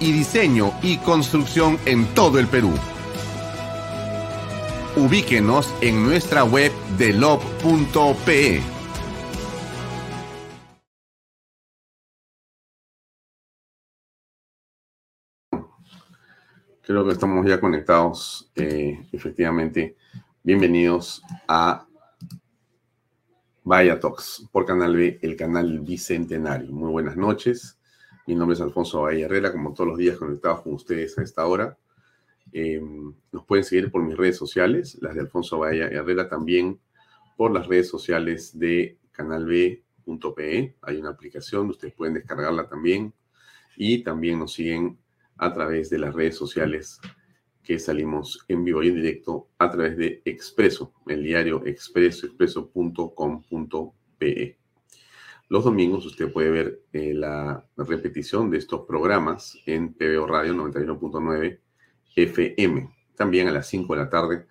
[0.00, 2.72] y diseño y construcción en todo el Perú.
[4.96, 8.60] Ubíquenos en nuestra web de lob.pe.
[16.82, 19.96] Creo que estamos ya conectados, eh, efectivamente.
[20.42, 21.86] Bienvenidos a
[23.62, 26.72] Vaya Talks por Canal B, el canal Bicentenario.
[26.72, 27.77] Muy buenas noches.
[28.28, 31.46] Mi nombre es Alfonso Valle Herrera, como todos los días conectados con ustedes a esta
[31.46, 31.78] hora.
[32.52, 32.78] Eh,
[33.32, 36.78] nos pueden seguir por mis redes sociales, las de Alfonso Valle Herrera, también
[37.38, 40.76] por las redes sociales de canalb.pe.
[40.82, 43.14] Hay una aplicación, ustedes pueden descargarla también.
[43.78, 44.98] Y también nos siguen
[45.38, 47.00] a través de las redes sociales
[47.62, 54.58] que salimos en vivo y en directo a través de Expreso, el diario expreso, expreso.com.pe.
[55.50, 61.58] Los domingos usted puede ver eh, la repetición de estos programas en PBO Radio 91.9
[62.14, 62.94] FM.
[63.16, 64.46] También a las 5 de la tarde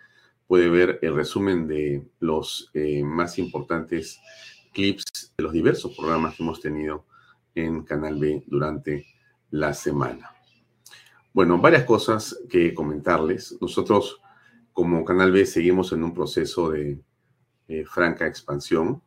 [0.47, 4.19] puede ver el resumen de los eh, más importantes
[4.73, 7.05] clips de los diversos programas que hemos tenido
[7.53, 9.05] en Canal B durante
[9.51, 10.31] la semana.
[11.31, 13.55] Bueno, varias cosas que comentarles.
[13.61, 14.19] Nosotros
[14.73, 16.99] como Canal B seguimos en un proceso de
[17.67, 19.03] eh, franca expansión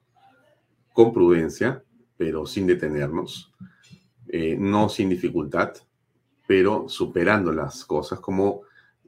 [1.00, 1.82] con prudencia,
[2.18, 3.50] pero sin detenernos,
[4.28, 5.72] eh, no sin dificultad,
[6.46, 8.60] pero superando las cosas como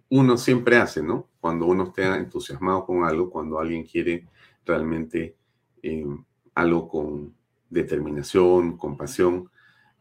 [0.09, 1.29] uno siempre hace, ¿no?
[1.39, 4.27] Cuando uno está entusiasmado con algo, cuando alguien quiere
[4.65, 5.37] realmente
[5.83, 6.07] eh,
[6.55, 7.35] algo con
[7.69, 9.51] determinación, con pasión,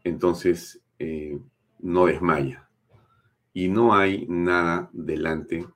[0.02, 1.38] entonces eh,
[1.78, 2.70] no desmaya.
[3.52, 5.66] Y no hay nada delante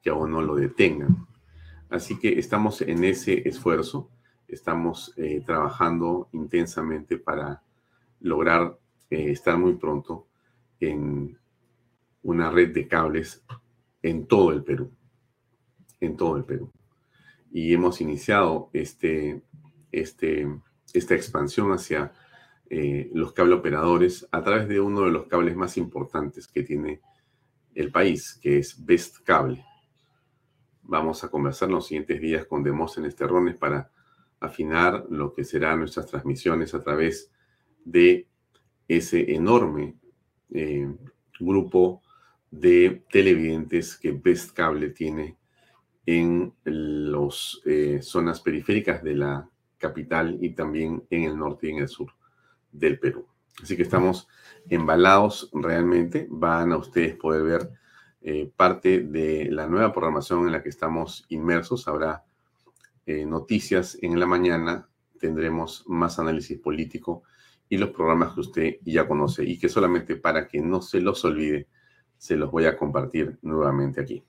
[0.00, 1.08] que a uno lo detenga.
[1.90, 4.08] Así que estamos en ese esfuerzo
[4.48, 7.62] estamos eh, trabajando intensamente para
[8.20, 8.78] lograr
[9.10, 10.26] eh, estar muy pronto
[10.80, 11.38] en
[12.22, 13.44] una red de cables
[14.02, 14.90] en todo el Perú,
[16.00, 16.72] en todo el Perú.
[17.50, 19.42] Y hemos iniciado este,
[19.92, 20.46] este,
[20.92, 22.12] esta expansión hacia
[22.68, 27.00] eh, los cable operadores a través de uno de los cables más importantes que tiene
[27.74, 29.64] el país, que es Best Cable.
[30.82, 33.90] Vamos a conversar en los siguientes días con Demóstenes Terrones para
[34.40, 37.30] afinar lo que serán nuestras transmisiones a través
[37.84, 38.26] de
[38.88, 39.96] ese enorme
[40.52, 40.88] eh,
[41.38, 42.02] grupo
[42.50, 45.36] de televidentes que Best Cable tiene
[46.06, 49.48] en las eh, zonas periféricas de la
[49.78, 52.12] capital y también en el norte y en el sur
[52.70, 53.26] del Perú.
[53.62, 54.28] Así que estamos
[54.68, 56.26] embalados realmente.
[56.30, 57.70] Van a ustedes poder ver
[58.22, 61.88] eh, parte de la nueva programación en la que estamos inmersos.
[61.88, 62.24] Habrá
[63.06, 64.88] eh, noticias en la mañana
[65.18, 67.22] tendremos más análisis político
[67.68, 71.24] y los programas que usted ya conoce y que solamente para que no se los
[71.24, 71.68] olvide,
[72.18, 74.24] se los voy a compartir nuevamente aquí.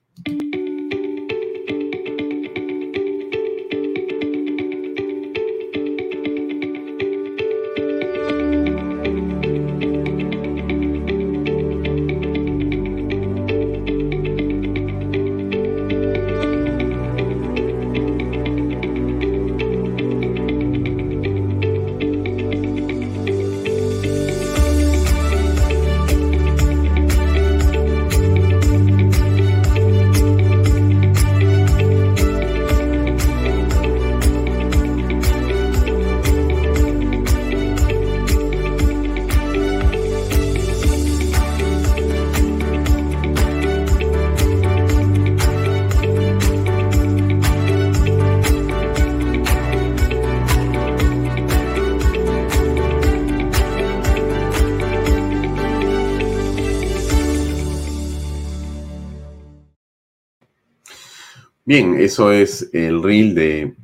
[61.67, 63.75] Bien, eso es el reel de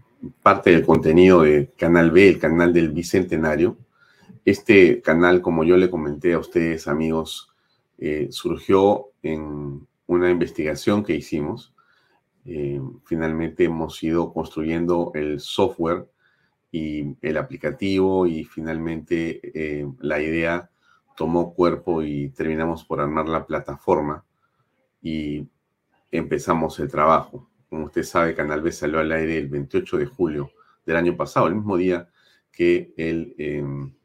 [0.41, 3.77] parte del contenido de Canal B, el canal del Bicentenario.
[4.45, 7.51] Este canal, como yo le comenté a ustedes, amigos,
[7.97, 11.74] eh, surgió en una investigación que hicimos.
[12.45, 16.07] Eh, finalmente hemos ido construyendo el software
[16.71, 20.69] y el aplicativo y finalmente eh, la idea
[21.18, 24.24] tomó cuerpo y terminamos por armar la plataforma
[25.01, 25.45] y
[26.12, 27.50] empezamos el trabajo.
[27.74, 30.52] Como usted sabe, Canal B salió al aire el 28 de julio
[30.86, 32.08] del año pasado, el mismo día
[32.52, 33.96] que el em,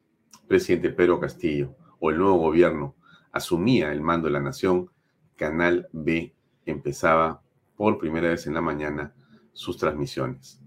[0.47, 2.95] presidente Pedro Castillo o el nuevo gobierno
[3.31, 4.89] asumía el mando de la nación,
[5.35, 6.33] Canal B
[6.65, 7.43] empezaba
[7.75, 9.13] por primera vez en la mañana
[9.53, 10.59] sus transmisiones.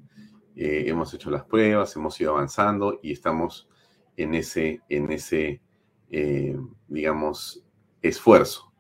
[0.55, 3.69] Eh, hemos hecho las pruebas, hemos ido avanzando y estamos
[4.17, 5.61] en ese, en ese
[6.09, 6.57] eh,
[6.87, 7.65] digamos,
[8.01, 8.73] esfuerzo.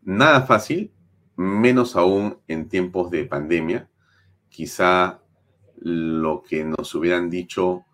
[0.00, 0.94] Nada fácil,
[1.36, 3.88] menos aún en tiempos de pandemia.
[4.48, 5.22] Quizá
[5.76, 7.84] lo que nos hubieran dicho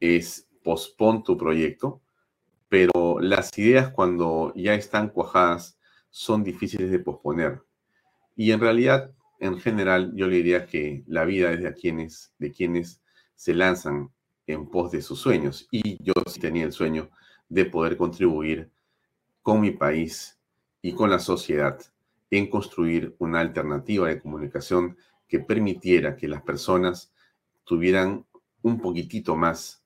[0.00, 2.00] es pospon tu proyecto,
[2.68, 5.78] pero las ideas cuando ya están cuajadas
[6.10, 7.62] son difíciles de posponer.
[8.36, 12.52] Y en realidad, en general, yo le diría que la vida es de quienes, de
[12.52, 13.02] quienes
[13.34, 14.10] se lanzan
[14.46, 15.68] en pos de sus sueños.
[15.70, 17.10] Y yo sí tenía el sueño
[17.48, 18.70] de poder contribuir
[19.42, 20.38] con mi país
[20.80, 21.80] y con la sociedad
[22.36, 24.96] en construir una alternativa de comunicación
[25.28, 27.14] que permitiera que las personas
[27.62, 28.26] tuvieran
[28.62, 29.84] un poquitito más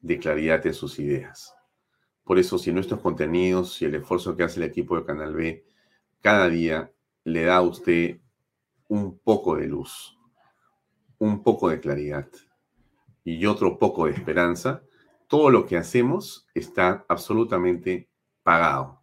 [0.00, 1.54] de claridad en sus ideas.
[2.24, 5.64] Por eso, si nuestros contenidos y el esfuerzo que hace el equipo de Canal B
[6.20, 6.90] cada día
[7.22, 8.18] le da a usted
[8.88, 10.18] un poco de luz,
[11.18, 12.28] un poco de claridad
[13.22, 14.82] y otro poco de esperanza,
[15.28, 18.08] todo lo que hacemos está absolutamente
[18.42, 19.02] pagado,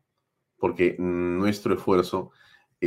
[0.57, 2.31] porque nuestro esfuerzo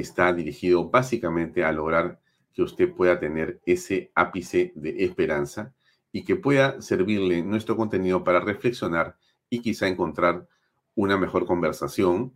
[0.00, 2.20] está dirigido básicamente a lograr
[2.52, 5.74] que usted pueda tener ese ápice de esperanza
[6.12, 9.16] y que pueda servirle nuestro contenido para reflexionar
[9.50, 10.46] y quizá encontrar
[10.94, 12.32] una mejor conversación,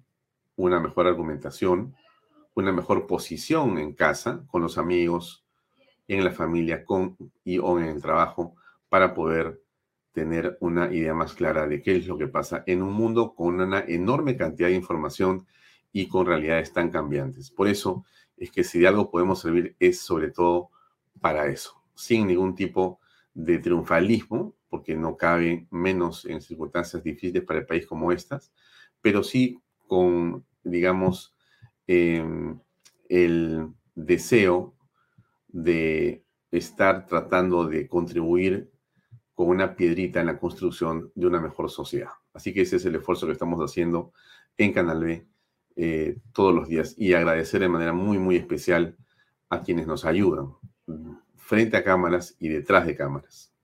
[0.57, 1.95] una mejor argumentación,
[2.55, 5.45] una mejor posición en casa, con los amigos,
[6.09, 8.56] en la familia con, y o en el trabajo,
[8.89, 9.63] para poder
[10.13, 13.61] tener una idea más clara de qué es lo que pasa en un mundo con
[13.61, 15.47] una enorme cantidad de información
[15.93, 17.51] y con realidades tan cambiantes.
[17.51, 18.05] Por eso
[18.37, 20.71] es que si de algo podemos servir es sobre todo
[21.21, 23.01] para eso, sin ningún tipo
[23.35, 28.53] de triunfalismo, porque no cabe menos en circunstancias difíciles para el país como estas,
[29.03, 31.35] pero sí con, digamos,
[31.87, 32.61] em,
[33.09, 34.75] el deseo
[35.49, 38.70] de estar tratando de contribuir
[39.35, 42.11] con una piedrita en la construcción de una mejor sociedad.
[42.32, 44.13] Así que ese es el esfuerzo que estamos haciendo
[44.56, 45.27] en Canal B
[45.82, 48.99] eh, todos los días y agradecer de manera muy, muy especial
[49.49, 50.53] a quienes nos ayudan
[51.37, 53.55] frente a cámaras y detrás de cámaras.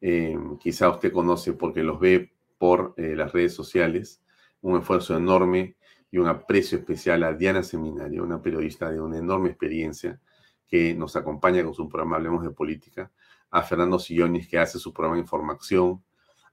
[0.00, 4.22] Eh, quizá usted conoce porque los ve por eh, las redes sociales,
[4.62, 5.76] un esfuerzo enorme
[6.10, 10.18] y un aprecio especial a Diana Seminario, una periodista de una enorme experiencia
[10.66, 13.12] que nos acompaña con su programa Hablemos de Política,
[13.50, 16.02] a Fernando Sillonis que hace su programa información,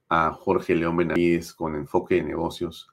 [0.09, 2.90] a Jorge León Benavides con enfoque de negocios,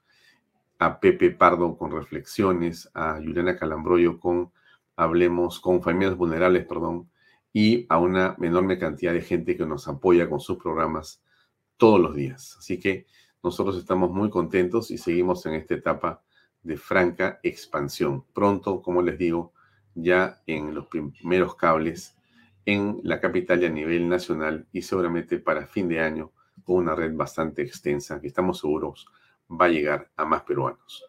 [0.79, 4.51] a Pepe Pardo con reflexiones, a Juliana Calambroyo con
[4.95, 7.09] Hablemos, con familias vulnerables, perdón,
[7.53, 11.21] y a una enorme cantidad de gente que nos apoya con sus programas
[11.77, 12.55] todos los días.
[12.57, 13.05] Así que
[13.43, 16.23] nosotros estamos muy contentos y seguimos en esta etapa
[16.63, 18.25] de franca expansión.
[18.33, 19.53] Pronto, como les digo,
[19.95, 22.15] ya en los primeros cables
[22.65, 26.31] en la capital y a nivel nacional y seguramente para fin de año
[26.63, 29.07] con una red bastante extensa que estamos seguros
[29.49, 31.05] va a llegar a más peruanos.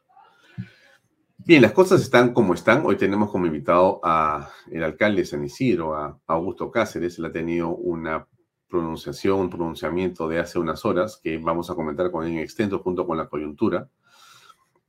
[1.38, 2.82] Bien, las cosas están como están.
[2.84, 7.18] Hoy tenemos como invitado a el alcalde de San Isidro, a Augusto Cáceres.
[7.18, 8.26] Él ha tenido una
[8.68, 12.78] pronunciación, un pronunciamiento de hace unas horas que vamos a comentar con él en extenso
[12.78, 13.88] junto con la coyuntura.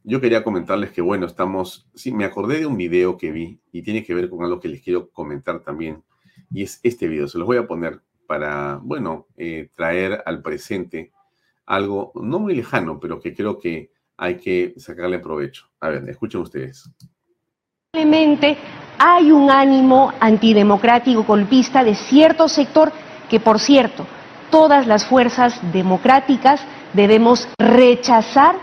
[0.03, 3.81] Yo quería comentarles que, bueno, estamos, sí, me acordé de un video que vi y
[3.81, 6.03] tiene que ver con algo que les quiero comentar también.
[6.51, 11.11] Y es este video, se los voy a poner para, bueno, eh, traer al presente
[11.65, 15.67] algo no muy lejano, pero que creo que hay que sacarle provecho.
[15.79, 16.89] A ver, escuchen ustedes.
[17.93, 18.57] Simplemente
[18.99, 22.91] hay un ánimo antidemocrático golpista de cierto sector
[23.29, 24.05] que, por cierto,
[24.49, 26.61] todas las fuerzas democráticas
[26.93, 28.55] debemos rechazar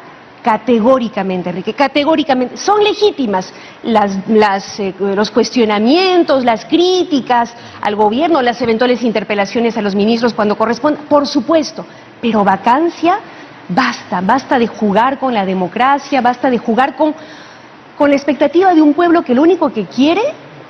[0.42, 2.56] categóricamente, Enrique, categóricamente.
[2.56, 3.52] Son legítimas
[3.88, 10.56] las, eh, los cuestionamientos, las críticas al gobierno, las eventuales interpelaciones a los ministros cuando
[10.56, 11.86] corresponda, por supuesto,
[12.20, 13.20] pero vacancia,
[13.68, 17.14] basta, basta de jugar con la democracia, basta de jugar con,
[17.96, 20.22] con la expectativa de un pueblo que lo único que quiere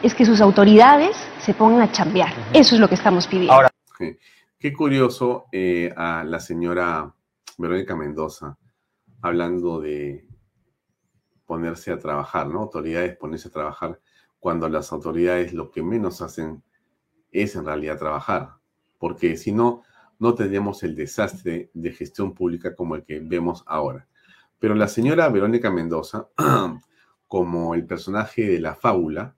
[0.03, 2.33] es que sus autoridades se pongan a chambear.
[2.53, 3.53] Eso es lo que estamos pidiendo.
[3.53, 3.71] Ahora,
[4.59, 7.13] qué curioso eh, a la señora
[7.57, 8.57] Verónica Mendoza
[9.21, 10.28] hablando de
[11.49, 12.61] ponerse a trabajar, ¿no?
[12.61, 13.99] Autoridades ponerse a trabajar
[14.39, 16.63] cuando las autoridades lo que menos hacen
[17.33, 18.51] es en realidad trabajar,
[18.99, 19.83] porque si no,
[20.19, 24.07] no tendríamos el desastre de gestión pública como el que vemos ahora.
[24.59, 26.29] Pero la señora Verónica Mendoza,
[27.27, 29.35] como el personaje de la fábula,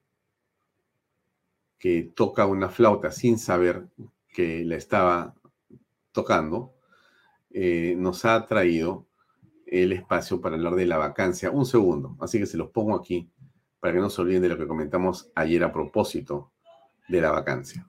[1.79, 3.87] que toca una flauta sin saber
[4.33, 5.35] que la estaba
[6.11, 6.75] tocando,
[7.53, 9.07] eh, nos ha traído
[9.71, 11.51] el espacio para hablar de la vacancia.
[11.51, 13.31] Un segundo, así que se los pongo aquí
[13.79, 16.53] para que no se olviden de lo que comentamos ayer a propósito
[17.09, 17.87] de la vacancia.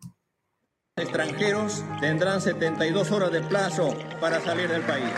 [0.95, 5.11] Extranjeros tendrán 72 horas de plazo para salir del país.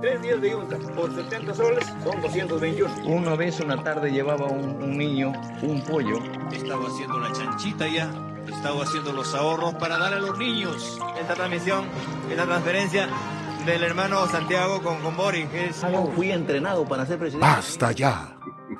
[0.00, 3.06] Tres días de yunta por 70 soles son 221.
[3.06, 5.32] Una vez una tarde llevaba un, un niño
[5.62, 6.18] un pollo.
[6.52, 8.10] Estaba haciendo la chanchita ya.
[8.46, 10.98] Estaba haciendo los ahorros para dar a los niños.
[11.20, 11.84] Esta transmisión,
[12.30, 13.08] esta transferencia
[13.68, 15.46] del hermano Santiago con, con Boris.
[15.52, 15.84] Es...
[16.14, 17.46] Fui entrenado para ser presidente.
[17.46, 18.38] ¡Basta ya!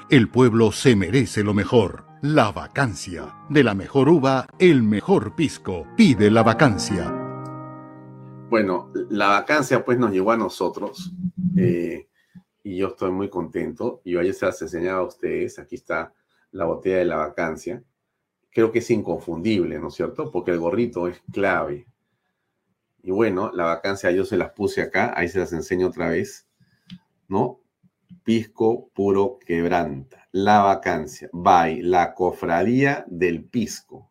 [0.08, 2.06] El pueblo se merece lo mejor.
[2.22, 3.36] La vacancia.
[3.50, 5.86] De la mejor uva, el mejor pisco.
[5.94, 7.12] Pide la vacancia.
[8.48, 11.12] Bueno, la vacancia pues nos llegó a nosotros
[11.54, 12.08] eh,
[12.62, 14.00] y yo estoy muy contento.
[14.04, 15.58] Y ayer se las enseñaba a ustedes.
[15.58, 16.14] Aquí está
[16.52, 17.82] la botella de la vacancia.
[18.50, 20.32] Creo que es inconfundible, ¿no es cierto?
[20.32, 21.86] Porque el gorrito es clave.
[23.02, 26.46] Y bueno, la vacancia yo se las puse acá, ahí se las enseño otra vez,
[27.28, 27.60] ¿no?
[28.24, 30.28] Pisco puro quebranta.
[30.32, 31.30] La vacancia.
[31.32, 34.10] By la cofradía del pisco.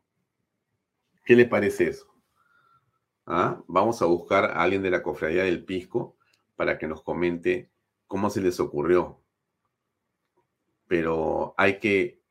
[1.23, 2.07] ¿Qué le parece eso?
[3.25, 3.61] ¿Ah?
[3.67, 6.15] Vamos a buscar a alguien de la cofradía del pisco
[6.55, 7.69] para que nos comente
[8.07, 9.19] cómo se les ocurrió.
[10.87, 12.21] Pero hay que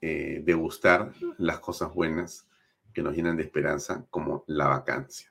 [0.00, 2.48] eh, degustar las cosas buenas
[2.92, 5.29] que nos llenan de esperanza, como la vacancia.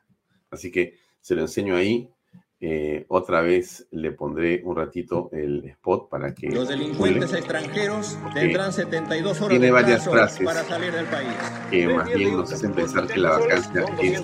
[0.51, 2.09] Así que se lo enseño ahí.
[2.61, 6.49] Eh, otra vez le pondré un ratito el spot para que...
[6.49, 11.29] Los delincuentes extranjeros tendrán 72 horas tiene varias frases para salir del país.
[11.71, 14.21] Que más bien nos hacen pensar que la vacancia es.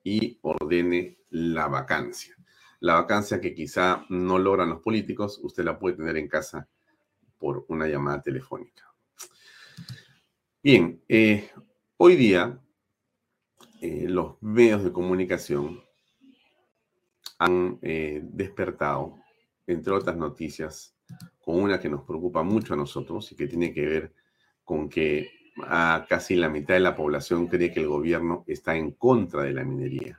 [0.05, 2.37] y ordene la vacancia.
[2.79, 6.69] La vacancia que quizá no logran los políticos, usted la puede tener en casa
[7.37, 8.90] por una llamada telefónica.
[10.63, 11.49] Bien, eh,
[11.97, 12.59] hoy día
[13.81, 15.81] eh, los medios de comunicación
[17.39, 19.17] han eh, despertado,
[19.65, 20.95] entre otras noticias,
[21.39, 24.13] con una que nos preocupa mucho a nosotros y que tiene que ver
[24.63, 25.31] con que
[25.63, 29.53] a casi la mitad de la población cree que el gobierno está en contra de
[29.53, 30.15] la minería.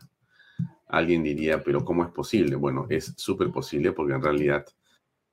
[0.88, 2.56] Alguien diría, pero ¿cómo es posible?
[2.56, 4.66] Bueno, es súper posible porque en realidad...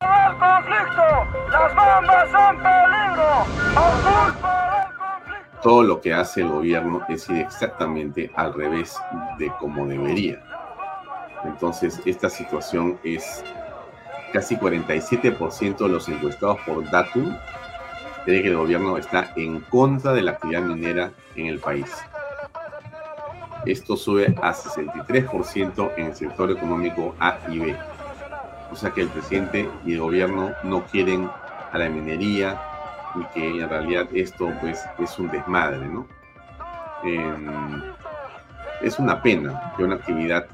[0.02, 1.02] ¡El conflicto!
[1.50, 4.59] ¡Las bombas son peligro!
[5.62, 8.98] Todo lo que hace el gobierno es ir exactamente al revés
[9.38, 10.42] de como debería.
[11.44, 13.44] Entonces, esta situación es
[14.34, 17.36] casi 47% de los encuestados por Datum
[18.26, 21.90] cree que el gobierno está en contra de la actividad minera en el país.
[23.66, 27.76] Esto sube a 63% en el sector económico A y B.
[28.72, 31.30] O sea que el presidente y el gobierno no quieren
[31.72, 32.62] a la minería,
[33.16, 36.08] y que en realidad esto pues es un desmadre, ¿no?
[37.04, 37.82] Em,
[38.82, 40.46] es una pena que una actividad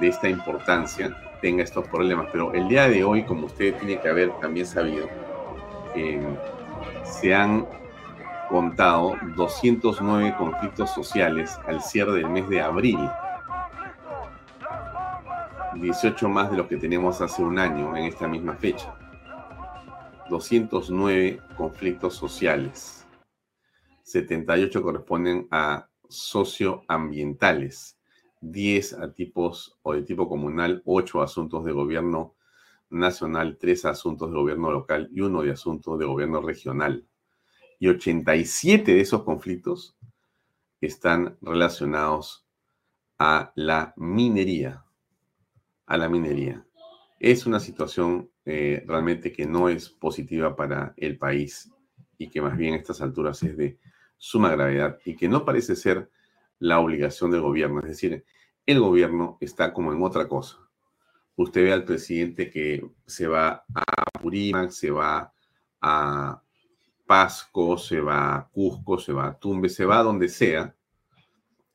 [0.00, 4.08] de esta importancia tenga estos problemas, pero el día de hoy, como usted tiene que
[4.08, 5.08] haber también sabido,
[5.94, 6.36] em,
[7.04, 7.66] se han
[8.48, 12.98] contado 209 conflictos sociales al cierre del mes de abril.
[15.74, 18.94] 18 más de lo que tenemos hace un año en esta misma fecha.
[20.28, 23.06] 209 conflictos sociales.
[24.02, 27.98] 78 corresponden a socioambientales,
[28.40, 32.34] 10 a tipos o de tipo comunal, 8 asuntos de gobierno
[32.90, 37.06] nacional, 3 asuntos de gobierno local y 1 de asuntos de gobierno regional.
[37.78, 39.96] Y 87 de esos conflictos
[40.80, 42.46] están relacionados
[43.18, 44.84] a la minería,
[45.86, 46.66] a la minería.
[47.18, 51.68] Es una situación eh, realmente que no es positiva para el país
[52.16, 53.76] y que más bien a estas alturas es de
[54.16, 56.08] suma gravedad y que no parece ser
[56.60, 57.80] la obligación del gobierno.
[57.80, 58.24] Es decir,
[58.64, 60.58] el gobierno está como en otra cosa.
[61.34, 65.32] Usted ve al presidente que se va a Purímac, se va
[65.80, 66.40] a
[67.04, 70.72] Pasco, se va a Cusco, se va a Tumbe, se va a donde sea.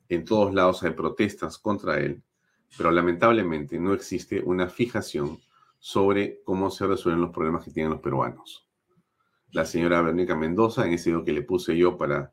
[0.07, 2.23] En todos lados hay protestas contra él,
[2.77, 5.37] pero lamentablemente no existe una fijación
[5.81, 8.67] sobre cómo se resuelven los problemas que tienen los peruanos.
[9.51, 12.31] La señora Verónica Mendoza, en ese video que le puse yo para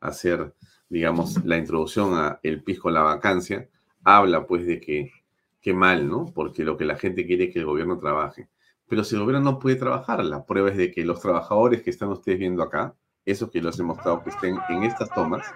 [0.00, 0.54] hacer,
[0.88, 3.68] digamos, la introducción a El Pisco la Vacancia,
[4.02, 5.12] habla pues de que
[5.60, 6.26] qué mal, ¿no?
[6.34, 8.48] Porque lo que la gente quiere es que el gobierno trabaje.
[8.88, 11.90] Pero si el gobierno no puede trabajar, la prueba es de que los trabajadores que
[11.90, 15.46] están ustedes viendo acá, esos que los he mostrado que estén en estas tomas,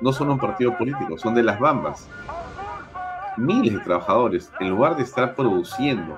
[0.00, 2.08] no son un partido político, son de las bambas.
[3.36, 6.16] Miles de trabajadores, en lugar de estar produciendo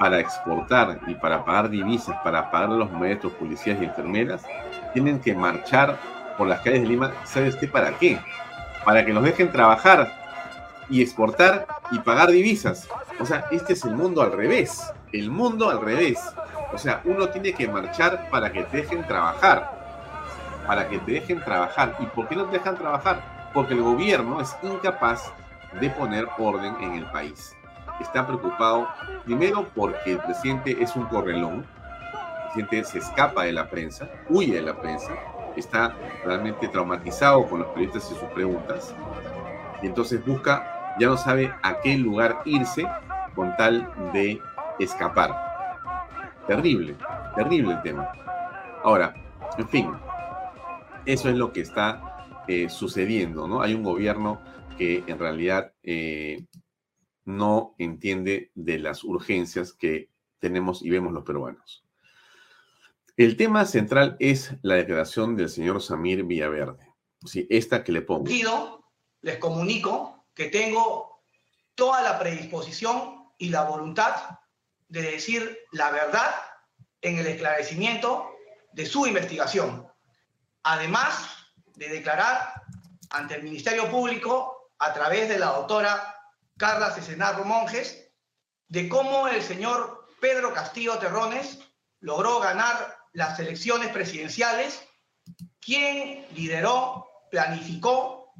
[0.00, 4.42] para exportar y para pagar divisas, para pagar a los maestros, policías y enfermeras,
[4.94, 5.98] tienen que marchar
[6.38, 8.18] por las calles de Lima, ¿sabe usted para qué?
[8.82, 10.10] Para que los dejen trabajar
[10.88, 12.88] y exportar y pagar divisas.
[13.20, 14.90] O sea, este es el mundo al revés.
[15.12, 16.18] El mundo al revés.
[16.72, 19.70] O sea, uno tiene que marchar para que te dejen trabajar.
[20.66, 21.94] Para que te dejen trabajar.
[22.00, 23.50] ¿Y por qué no te dejan trabajar?
[23.52, 25.30] Porque el gobierno es incapaz
[25.78, 27.54] de poner orden en el país.
[28.00, 28.88] Está preocupado,
[29.24, 31.66] primero, porque el presidente es un correlón.
[32.56, 35.12] El presidente se escapa de la prensa, huye de la prensa,
[35.56, 38.94] está realmente traumatizado con los periodistas y sus preguntas.
[39.82, 42.86] Y entonces busca, ya no sabe a qué lugar irse
[43.34, 44.40] con tal de
[44.78, 45.34] escapar.
[46.46, 46.96] Terrible,
[47.36, 48.10] terrible el tema.
[48.82, 49.14] Ahora,
[49.56, 49.92] en fin,
[51.06, 53.62] eso es lo que está eh, sucediendo, ¿no?
[53.62, 54.40] Hay un gobierno
[54.76, 56.46] que en realidad eh,
[57.24, 61.84] no entiende de las urgencias que tenemos y vemos los peruanos.
[63.16, 66.88] El tema central es la declaración del señor Samir Villaverde.
[67.26, 68.30] Sí, esta que le pongo.
[69.20, 71.22] Les comunico que tengo
[71.74, 74.38] toda la predisposición y la voluntad
[74.88, 76.34] de decir la verdad
[77.02, 78.30] en el esclarecimiento
[78.72, 79.86] de su investigación.
[80.62, 81.28] Además
[81.74, 82.54] de declarar
[83.10, 86.19] ante el Ministerio Público, a través de la doctora
[86.60, 88.12] Carla Cesenarro Monjes,
[88.68, 91.58] de cómo el señor Pedro Castillo Terrones
[92.00, 94.86] logró ganar las elecciones presidenciales,
[95.58, 98.34] quien lideró, planificó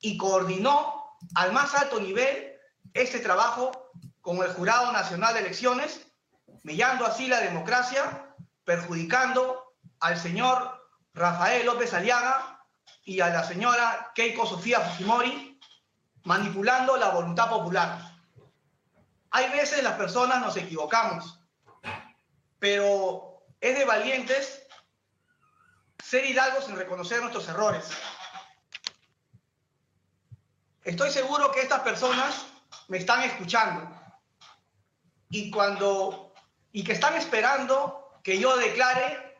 [0.00, 2.58] y coordinó al más alto nivel
[2.92, 6.06] este trabajo con el Jurado Nacional de Elecciones,
[6.62, 10.78] mellando así la democracia, perjudicando al señor
[11.14, 12.62] Rafael López Aliaga
[13.02, 15.49] y a la señora Keiko Sofía Fujimori,
[16.30, 17.98] manipulando la voluntad popular.
[19.32, 21.40] Hay veces las personas nos equivocamos,
[22.60, 24.62] pero es de valientes
[26.00, 27.90] ser hidalgos en reconocer nuestros errores.
[30.84, 32.46] Estoy seguro que estas personas
[32.86, 33.90] me están escuchando
[35.30, 36.32] y cuando
[36.70, 39.36] y que están esperando que yo declare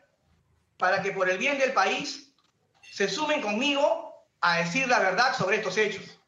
[0.75, 2.33] para que por el bien del país
[2.81, 6.20] se sumen conmigo a decir la verdad sobre estos hechos.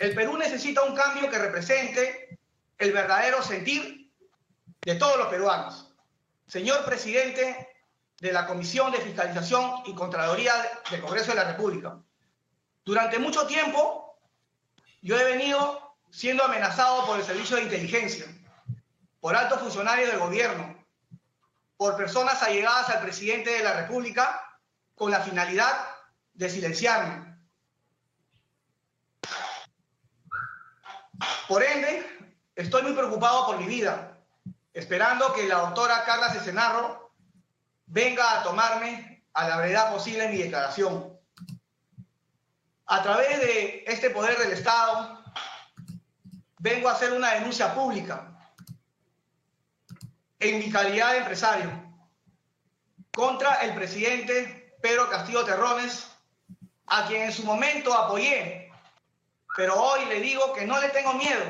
[0.00, 2.38] El Perú necesita un cambio que represente
[2.78, 4.10] el verdadero sentir
[4.80, 5.92] de todos los peruanos.
[6.46, 7.68] Señor presidente
[8.18, 10.54] de la Comisión de Fiscalización y Contraloría
[10.90, 11.98] del Congreso de la República,
[12.82, 14.18] durante mucho tiempo
[15.02, 18.24] yo he venido siendo amenazado por el Servicio de Inteligencia
[19.20, 20.82] por altos funcionarios del gobierno,
[21.76, 24.58] por personas allegadas al presidente de la República
[24.94, 25.76] con la finalidad
[26.32, 27.29] de silenciarme.
[31.48, 32.06] Por ende,
[32.54, 34.18] estoy muy preocupado por mi vida,
[34.72, 37.12] esperando que la doctora Carla Cesenarro
[37.86, 41.18] venga a tomarme a la verdad posible mi declaración.
[42.86, 45.22] A través de este poder del Estado,
[46.58, 48.26] vengo a hacer una denuncia pública
[50.38, 51.70] en mi calidad de empresario
[53.12, 56.08] contra el presidente Pedro Castillo Terrones,
[56.86, 58.69] a quien en su momento apoyé,
[59.56, 61.42] pero hoy le digo que no le tengo miedo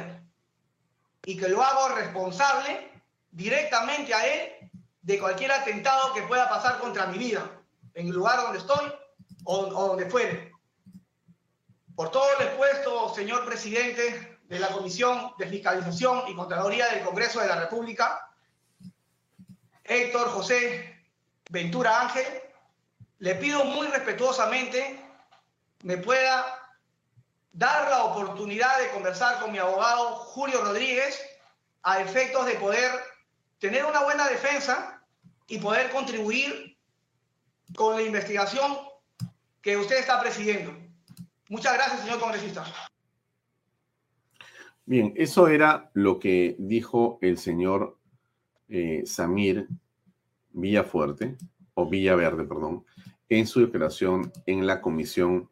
[1.24, 2.90] y que lo hago responsable
[3.30, 4.70] directamente a él
[5.02, 7.50] de cualquier atentado que pueda pasar contra mi vida,
[7.94, 8.92] en el lugar donde estoy
[9.44, 10.52] o, o donde fuere.
[11.94, 17.40] Por todo lo expuesto, señor presidente de la Comisión de Fiscalización y Contraloría del Congreso
[17.40, 18.30] de la República,
[19.84, 21.04] Héctor José
[21.50, 22.26] Ventura Ángel,
[23.18, 25.04] le pido muy respetuosamente
[25.82, 26.59] me pueda
[27.52, 31.20] dar la oportunidad de conversar con mi abogado Julio Rodríguez
[31.82, 32.90] a efectos de poder
[33.58, 35.02] tener una buena defensa
[35.46, 36.76] y poder contribuir
[37.74, 38.78] con la investigación
[39.60, 40.72] que usted está presidiendo.
[41.48, 42.64] Muchas gracias, señor congresista.
[44.86, 47.98] Bien, eso era lo que dijo el señor
[48.68, 49.68] eh, Samir
[50.52, 51.36] Villafuerte,
[51.74, 52.84] o Villaverde, perdón,
[53.28, 55.49] en su declaración en la Comisión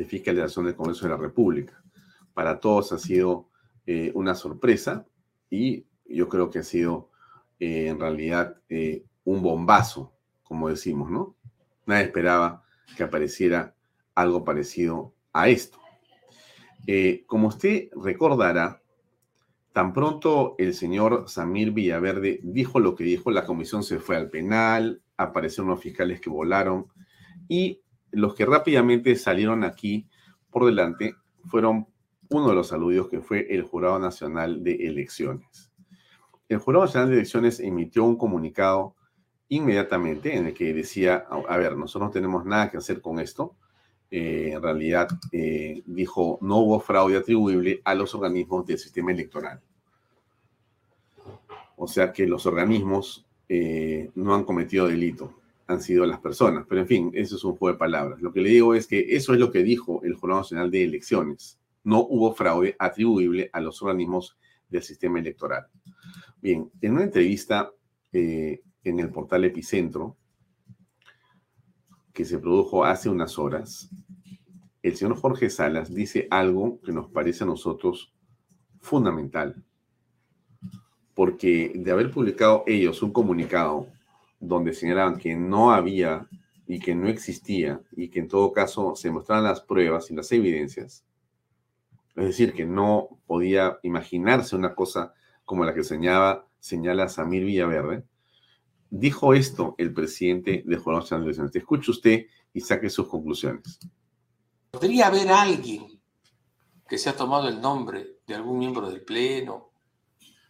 [0.00, 1.84] de Fiscalización del Congreso de la República.
[2.32, 3.50] Para todos ha sido
[3.84, 5.04] eh, una sorpresa
[5.50, 7.10] y yo creo que ha sido
[7.58, 11.36] eh, en realidad eh, un bombazo, como decimos, ¿no?
[11.84, 12.64] Nadie esperaba
[12.96, 13.74] que apareciera
[14.14, 15.78] algo parecido a esto.
[17.26, 18.80] como usted recordará,
[19.74, 24.30] tan pronto el señor Samir Villaverde dijo lo que dijo, la comisión se fue al
[24.30, 26.86] penal, aparecieron los fiscales que volaron
[27.48, 30.06] y los que rápidamente salieron aquí
[30.50, 31.14] por delante
[31.46, 31.86] fueron
[32.28, 35.70] uno de los aludidos que fue el Jurado Nacional de Elecciones.
[36.48, 38.94] El Jurado Nacional de Elecciones emitió un comunicado
[39.48, 43.56] inmediatamente en el que decía, a ver, nosotros no tenemos nada que hacer con esto.
[44.10, 49.60] Eh, en realidad, eh, dijo, no hubo fraude atribuible a los organismos del sistema electoral.
[51.76, 55.39] O sea que los organismos eh, no han cometido delito,
[55.70, 56.66] han sido las personas.
[56.68, 58.20] Pero en fin, eso es un juego de palabras.
[58.20, 60.84] Lo que le digo es que eso es lo que dijo el Jurado Nacional de
[60.84, 61.58] Elecciones.
[61.84, 64.36] No hubo fraude atribuible a los organismos
[64.68, 65.66] del sistema electoral.
[66.40, 67.70] Bien, en una entrevista
[68.12, 70.16] eh, en el portal Epicentro,
[72.12, 73.90] que se produjo hace unas horas,
[74.82, 78.12] el señor Jorge Salas dice algo que nos parece a nosotros
[78.80, 79.64] fundamental
[81.20, 83.88] porque de haber publicado ellos un comunicado
[84.40, 86.26] donde señalaban que no había
[86.66, 90.32] y que no existía y que en todo caso se mostraban las pruebas y las
[90.32, 91.04] evidencias,
[92.16, 98.04] es decir, que no podía imaginarse una cosa como la que señala, señala Samir Villaverde,
[98.88, 101.38] dijo esto el presidente de Juan Sánchez.
[101.54, 103.78] Escuche usted y saque sus conclusiones.
[104.70, 106.00] ¿Podría haber alguien
[106.88, 109.70] que se ha tomado el nombre de algún miembro del Pleno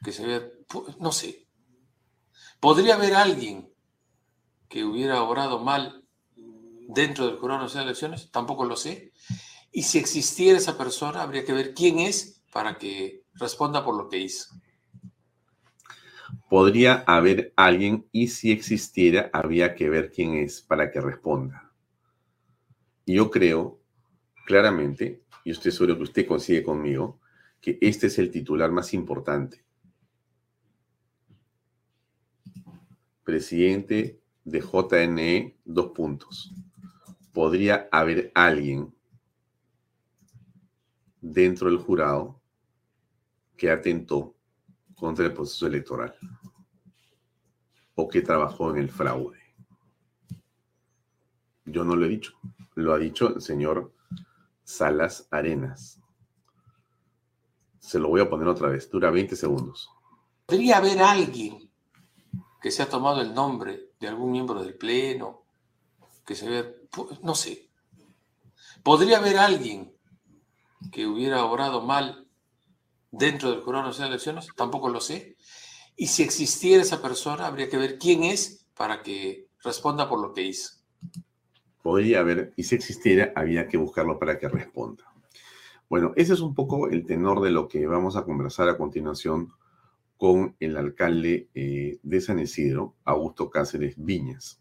[0.03, 0.43] que se vea,
[0.99, 1.47] no sé,
[2.59, 3.70] podría haber alguien
[4.71, 6.05] que hubiera obrado mal
[6.89, 9.13] dentro del Jurado Nacional de Elecciones, tampoco lo sé.
[9.73, 14.09] Y si existiera esa persona, habría que ver quién es para que responda por lo
[14.09, 14.55] que hizo.
[16.49, 21.73] Podría haber alguien y si existiera, habría que ver quién es para que responda.
[23.05, 23.81] Yo creo
[24.47, 27.21] claramente, y estoy seguro que usted consigue conmigo,
[27.61, 29.65] que este es el titular más importante.
[33.31, 34.20] presidente
[34.51, 36.53] de JNE, dos puntos.
[37.33, 38.93] Podría haber alguien
[41.21, 42.41] dentro del jurado
[43.57, 44.35] que atentó
[44.97, 46.15] contra el proceso electoral
[47.95, 49.39] o que trabajó en el fraude.
[51.65, 52.33] Yo no lo he dicho,
[52.75, 53.95] lo ha dicho el señor
[54.65, 56.01] Salas Arenas.
[57.79, 59.89] Se lo voy a poner otra vez, dura 20 segundos.
[60.47, 61.71] Podría haber alguien
[62.61, 65.45] que se ha tomado el nombre de algún miembro del Pleno,
[66.25, 66.77] que se ve,
[67.23, 67.69] no sé.
[68.83, 69.93] ¿Podría haber alguien
[70.91, 72.27] que hubiera obrado mal
[73.11, 74.49] dentro del Jurado Nacional de Elecciones?
[74.57, 75.37] Tampoco lo sé.
[75.97, 80.33] Y si existiera esa persona, habría que ver quién es para que responda por lo
[80.33, 80.79] que hizo.
[81.83, 85.05] Podría haber, y si existiera, había que buscarlo para que responda.
[85.91, 89.53] Bueno, ese es un poco el tenor de lo que vamos a conversar a continuación
[90.21, 94.61] con el alcalde eh, de San Isidro, Augusto Cáceres Viñas.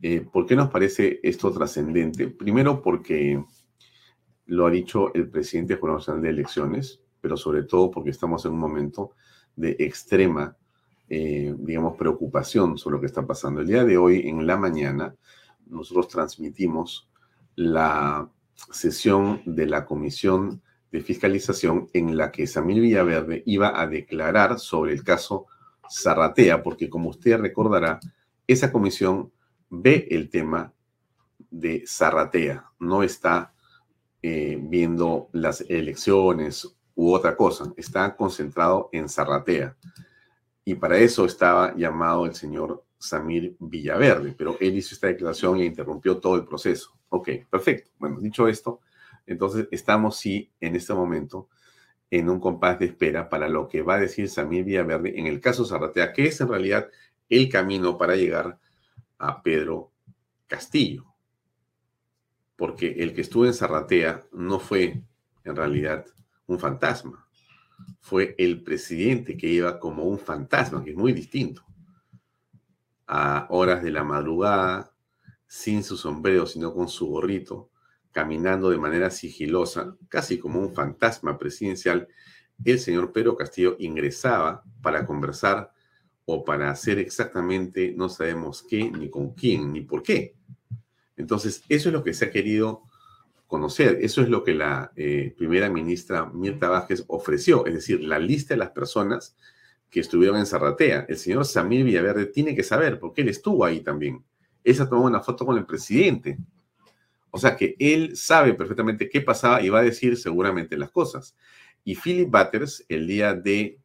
[0.00, 2.28] Eh, ¿Por qué nos parece esto trascendente?
[2.28, 3.44] Primero porque
[4.46, 8.60] lo ha dicho el presidente Nacional de Elecciones, pero sobre todo porque estamos en un
[8.60, 9.16] momento
[9.56, 10.56] de extrema,
[11.08, 13.62] eh, digamos, preocupación sobre lo que está pasando.
[13.62, 15.12] El día de hoy, en la mañana,
[15.66, 17.10] nosotros transmitimos
[17.56, 18.30] la
[18.70, 24.92] sesión de la Comisión de fiscalización en la que Samir Villaverde iba a declarar sobre
[24.92, 25.46] el caso
[25.90, 27.98] Zarratea, porque como usted recordará,
[28.46, 29.32] esa comisión
[29.70, 30.72] ve el tema
[31.50, 33.54] de Zarratea, no está
[34.20, 39.76] eh, viendo las elecciones u otra cosa, está concentrado en Zarratea.
[40.64, 45.64] Y para eso estaba llamado el señor Samir Villaverde, pero él hizo esta declaración e
[45.64, 46.92] interrumpió todo el proceso.
[47.08, 47.90] Ok, perfecto.
[47.98, 48.80] Bueno, dicho esto,
[49.26, 51.48] entonces, estamos sí en este momento
[52.10, 55.40] en un compás de espera para lo que va a decir Samir Villaverde en el
[55.40, 56.90] caso Zarratea, que es en realidad
[57.28, 58.58] el camino para llegar
[59.18, 59.92] a Pedro
[60.46, 61.06] Castillo.
[62.56, 65.02] Porque el que estuvo en Zarratea no fue
[65.44, 66.04] en realidad
[66.46, 67.26] un fantasma,
[68.00, 71.64] fue el presidente que iba como un fantasma, que es muy distinto.
[73.06, 74.92] A horas de la madrugada,
[75.46, 77.71] sin su sombrero, sino con su gorrito,
[78.12, 82.08] caminando de manera sigilosa, casi como un fantasma presidencial,
[82.64, 85.72] el señor Pedro Castillo ingresaba para conversar
[86.24, 90.36] o para hacer exactamente no sabemos qué, ni con quién, ni por qué.
[91.16, 92.82] Entonces, eso es lo que se ha querido
[93.46, 93.98] conocer.
[94.00, 98.54] Eso es lo que la eh, primera ministra Mirta Vázquez ofreció, es decir, la lista
[98.54, 99.36] de las personas
[99.90, 101.04] que estuvieron en Zarratea.
[101.08, 104.24] El señor Samir Villaverde tiene que saber, porque él estuvo ahí también.
[104.64, 106.38] Se tomó una foto con el presidente.
[107.32, 111.34] O sea que él sabe perfectamente qué pasaba y va a decir seguramente las cosas.
[111.82, 113.80] Y Philip Butters, el día de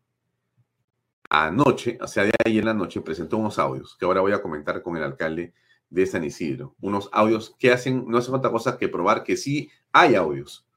[1.30, 4.42] anoche, o sea, de ayer en la noche, presentó unos audios que ahora voy a
[4.42, 5.54] comentar con el alcalde
[5.90, 6.76] de San Isidro.
[6.82, 10.68] Unos audios que hacen, no hace falta cosa que probar que sí hay audios.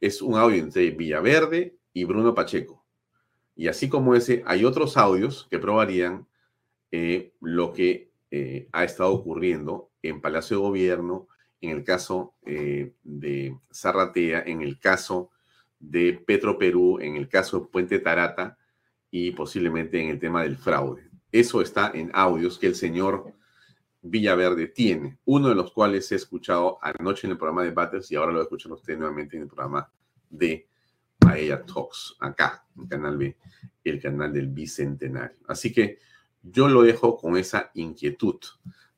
[0.00, 2.84] Es un audio entre Villaverde y Bruno Pacheco.
[3.56, 6.28] Y así como ese, hay otros audios que probarían
[6.92, 11.28] eh, lo que eh, ha estado ocurriendo en Palacio de Gobierno,
[11.62, 15.30] en el caso eh, de Zarratea, en el caso
[15.78, 18.58] de Petro Perú, en el caso de Puente Tarata
[19.10, 21.08] y posiblemente en el tema del fraude.
[21.30, 23.32] Eso está en audios que el señor
[24.02, 28.16] Villaverde tiene, uno de los cuales he escuchado anoche en el programa de Batters y
[28.16, 29.88] ahora lo escuchan usted nuevamente en el programa
[30.28, 30.66] de
[31.18, 33.36] Paella Talks, acá, en Canal B,
[33.84, 35.36] el canal del Bicentenario.
[35.46, 36.00] Así que
[36.42, 38.40] yo lo dejo con esa inquietud,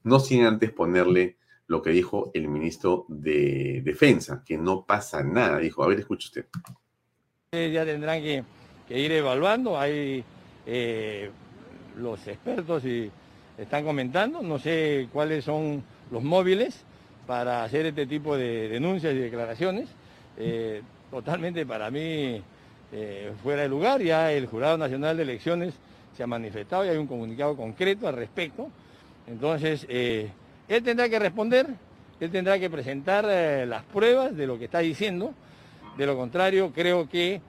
[0.03, 1.37] no sin antes ponerle
[1.75, 5.59] lo que dijo el ministro de Defensa, que no pasa nada.
[5.59, 6.47] Dijo, a ver, escuche usted.
[7.51, 8.45] Ya tendrán que,
[8.91, 10.23] ir evaluando, hay
[10.67, 11.31] eh,
[11.97, 13.11] los expertos y
[13.59, 15.83] están comentando, no sé cuáles son
[16.13, 16.85] los móviles
[17.27, 19.89] para hacer este tipo de denuncias y declaraciones.
[20.37, 22.41] Eh, totalmente para mí
[22.93, 25.75] eh, fuera de lugar, ya el Jurado Nacional de Elecciones
[26.17, 28.69] se ha manifestado y hay un comunicado concreto al respecto.
[29.27, 29.87] Entonces,
[30.69, 31.67] él tendrá que responder,
[32.21, 35.35] él tendrá que presentar eh, las pruebas de lo que está diciendo.
[35.97, 37.41] De lo contrario, creo que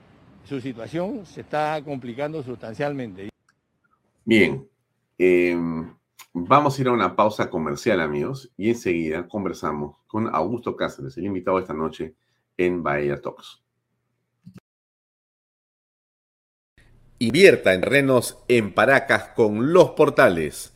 [0.44, 3.30] su situación se está complicando sustancialmente.
[4.24, 4.68] Bien,
[5.18, 5.92] em,
[6.32, 11.24] vamos a ir a una pausa comercial, amigos, y enseguida conversamos con Augusto Cáceres, el
[11.24, 12.14] invitado esta noche
[12.56, 13.62] en Bahía Talks.
[17.18, 20.75] Invierta en renos en Paracas con los portales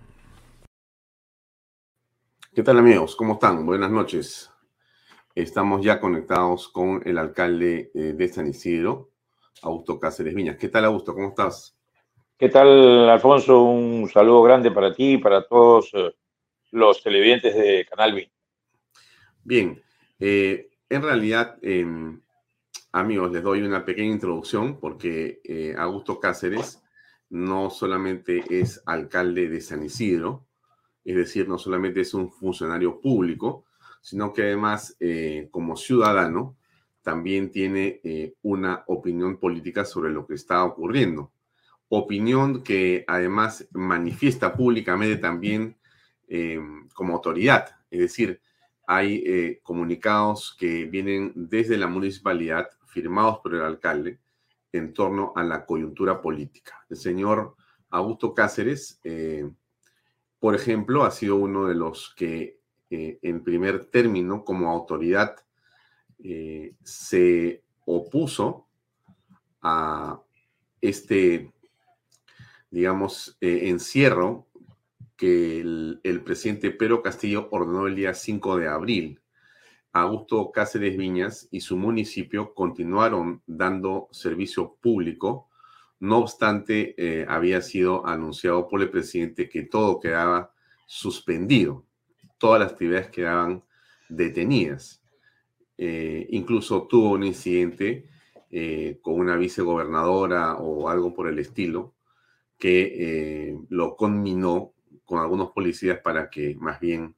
[2.53, 3.15] ¿Qué tal amigos?
[3.15, 3.65] ¿Cómo están?
[3.65, 4.51] Buenas noches.
[5.33, 9.11] Estamos ya conectados con el alcalde eh, de San Isidro,
[9.61, 10.57] Augusto Cáceres Viñas.
[10.57, 11.13] ¿Qué tal Augusto?
[11.13, 11.79] ¿Cómo estás?
[12.37, 13.63] ¿Qué tal Alfonso?
[13.63, 16.13] Un saludo grande para ti y para todos eh,
[16.71, 18.29] los televidentes de Canal B.
[19.45, 19.81] Bien,
[20.19, 22.21] eh, en realidad, em,
[22.91, 25.39] amigos, les doy una pequeña introducción porque
[25.77, 26.83] Augusto Cáceres
[27.29, 30.47] no solamente es alcalde de San Isidro,
[31.03, 33.65] es decir, no solamente es un funcionario público,
[34.01, 36.57] sino que además eh, como ciudadano
[37.01, 41.31] también tiene eh, una opinión política sobre lo que está ocurriendo.
[41.89, 45.77] Opinión que además manifiesta públicamente también
[46.27, 46.59] eh,
[46.93, 47.75] como autoridad.
[47.89, 48.41] Es decir,
[48.87, 54.19] hay comunicados que vienen desde la municipalidad firmados por el alcalde
[54.73, 56.85] en torno a la coyuntura política.
[56.89, 57.55] El señor
[57.89, 58.99] Augusto Cáceres
[60.41, 62.57] por ejemplo, ha sido uno de los que
[62.89, 65.35] eh, en primer término, como autoridad,
[66.17, 68.65] eh, se opuso
[69.61, 70.19] a
[70.81, 71.53] este,
[72.71, 74.47] digamos, eh, encierro
[75.15, 79.21] que el, presidente Pedro Castillo ordenó el día 5 de abril.
[79.93, 85.50] Augusto Cáceres Viñas y su municipio continuaron dando servicio público,
[86.01, 90.51] no obstante, eh, había sido anunciado por el presidente que todo quedaba
[90.87, 91.85] suspendido,
[92.39, 93.63] todas las actividades quedaban
[94.09, 95.03] detenidas.
[95.77, 98.09] Eh, incluso tuvo un incidente
[98.49, 101.93] eh, con una vicegobernadora o algo por el estilo
[102.57, 104.73] que lo conminó
[105.05, 107.15] con algunos policías para que más bien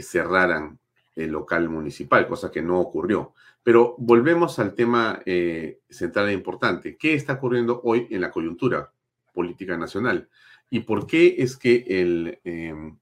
[0.00, 0.78] cerraran
[1.26, 3.34] local municipal, cosa que no ocurrió.
[3.62, 6.96] Pero volvemos al tema eh, central e importante.
[6.96, 8.92] ¿Qué está ocurriendo hoy en la coyuntura
[9.32, 10.28] política nacional?
[10.70, 12.98] ¿Y por qué es que el em,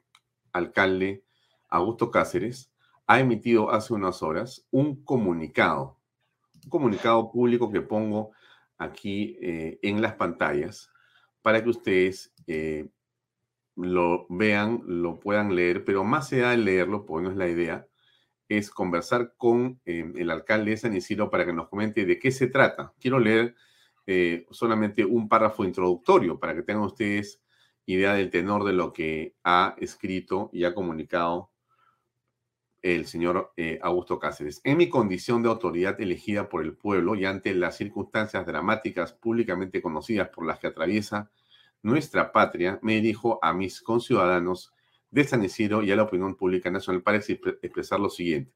[0.52, 1.24] alcalde
[1.68, 2.70] Augusto Cáceres
[3.06, 5.98] ha emitido hace unas horas un comunicado,
[6.64, 8.32] un comunicado público que pongo
[8.78, 10.90] aquí eh, en las pantallas
[11.42, 12.32] para que ustedes
[13.76, 17.86] lo vean, lo puedan leer, pero más allá de leerlo, pues no es la idea,
[18.48, 22.30] es conversar con eh, el alcalde de San Isidro para que nos comente de qué
[22.30, 22.92] se trata.
[23.00, 23.54] Quiero leer
[24.06, 27.40] eh, solamente un párrafo introductorio para que tengan ustedes
[27.86, 31.50] idea del tenor de lo que ha escrito y ha comunicado
[32.82, 34.60] el señor eh, Augusto Cáceres.
[34.62, 39.82] En mi condición de autoridad elegida por el pueblo y ante las circunstancias dramáticas públicamente
[39.82, 41.30] conocidas por las que atraviesa
[41.82, 44.72] nuestra patria, me dirijo a mis conciudadanos
[45.16, 48.52] de San Isidro y a la opinión pública nacional para expresar lo siguiente.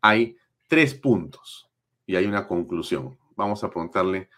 [0.00, 0.36] Hay
[0.68, 1.68] tres puntos
[2.06, 3.18] y hay una conclusión.
[3.34, 4.28] Vamos a preguntarle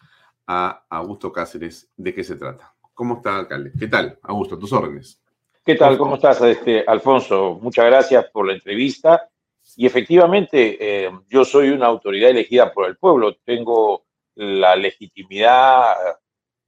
[0.47, 2.75] a Augusto Cáceres de qué se trata.
[2.95, 3.73] ¿Cómo está, alcalde?
[3.79, 4.59] ¿Qué tal, Augusto?
[4.59, 5.21] Tus órdenes.
[5.67, 5.99] ¿Qué tal?
[5.99, 7.59] ¿Cómo estás, este, Alfonso?
[7.61, 9.29] Muchas gracias por la entrevista.
[9.77, 13.37] Y efectivamente, eh, yo soy una autoridad elegida por el pueblo.
[13.45, 15.95] Tengo la legitimidad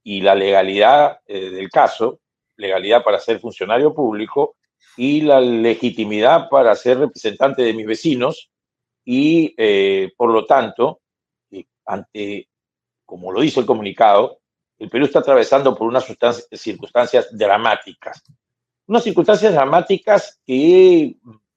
[0.03, 2.19] y la legalidad eh, del caso,
[2.57, 4.57] legalidad para ser funcionario público
[4.97, 8.49] y la legitimidad para ser representante de mis vecinos
[9.05, 11.01] y, eh, por lo tanto,
[11.51, 12.49] eh, ante,
[13.05, 14.39] como lo dice el comunicado,
[14.77, 16.05] el Perú está atravesando por unas
[16.53, 18.23] circunstancias dramáticas.
[18.87, 21.15] Unas circunstancias dramáticas que,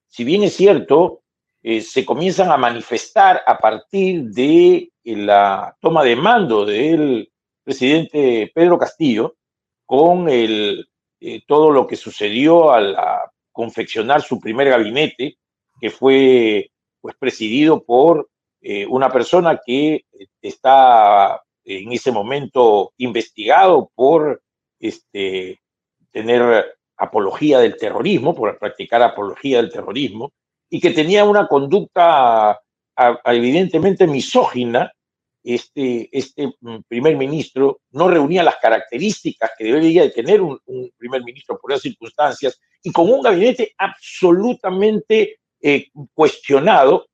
[0.09, 1.23] si bien es cierto,
[1.63, 7.31] se comienzan a manifestar a partir de la toma de mando del
[7.63, 9.37] presidente Pedro Castillo
[9.87, 10.89] con el,
[11.25, 12.97] eh, todo lo que sucedió al
[13.53, 15.37] confeccionar su primer gabinete,
[15.81, 18.29] que fue pues, presidido por
[18.61, 20.05] eh, una persona que
[20.41, 24.43] está en ese momento investigado por
[24.81, 25.61] este,
[26.11, 30.33] tener apología del terrorismo, por practicar apología del terrorismo,
[30.69, 32.61] y que tenía una conducta
[33.25, 34.93] evidentemente misógina
[35.45, 40.61] este, este mm, primer ministro no reunía las características que debería de tener un,
[40.97, 47.07] primer ministro por esas circunstancias y con un gabinete absolutamente eh, cuestionado.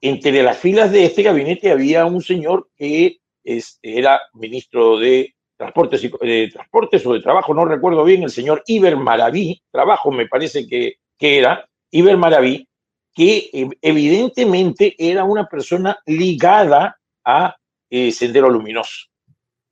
[0.00, 6.02] Entre las filas de este gabinete había un señor que este, era ministro de transportes,
[6.02, 10.66] de transportes o de trabajo, no recuerdo bien, el señor Iber Maraví, trabajo me parece
[10.66, 12.66] que, que era, Iber Maraví,
[13.14, 17.56] que eh, evidentemente era una persona ligada a
[17.94, 19.08] eh, Sendero Luminoso,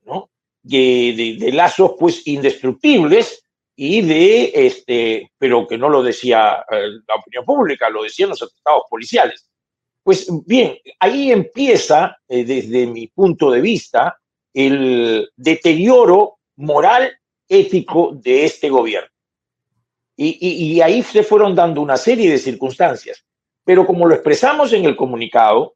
[0.05, 0.29] ¿no?
[0.61, 3.43] De, lazos pues indestructibles
[3.75, 8.43] y de, este, pero que no lo decía eh, la opinión pública, lo decían los
[8.43, 9.49] atentados policiales.
[10.03, 14.15] Pues bien, ahí empieza, eh, desde mi punto de vista,
[14.53, 17.11] el deterioro moral,
[17.49, 19.09] ético de este gobierno.
[20.15, 23.25] Y, y, y, ahí se fueron dando una serie de circunstancias.
[23.65, 25.73] Pero como lo expresamos en el comunicado,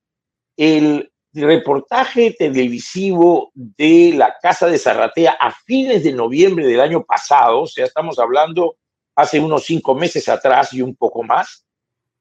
[0.56, 7.62] el reportaje televisivo de la Casa de Zarratea a fines de noviembre del año pasado,
[7.62, 8.76] o sea, estamos hablando
[9.16, 11.66] hace unos cinco meses atrás y un poco más,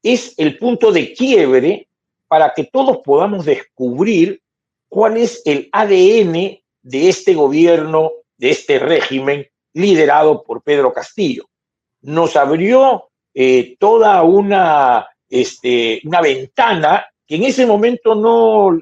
[0.03, 1.89] es el punto de quiebre
[2.29, 4.41] para que todos podamos descubrir
[4.89, 11.47] cuál es el ADN de este gobierno, de este régimen liderado por Pedro Castillo.
[12.03, 18.79] Nos abrió eh, toda una, este, una ventana que en ese momento no,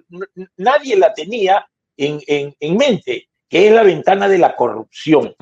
[0.56, 1.66] nadie la tenía
[1.96, 5.34] en, en, mente, que es la ventana de la corrupción.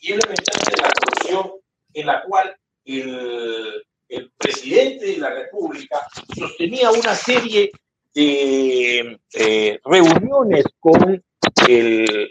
[0.00, 1.52] Y es la ventana de la corrupción
[1.94, 6.06] en la cual el, el presidente de la República
[6.36, 7.70] sostenía una serie
[8.14, 11.22] de eh, reuniones con,
[11.68, 12.30] el,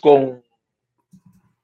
[0.00, 0.42] con,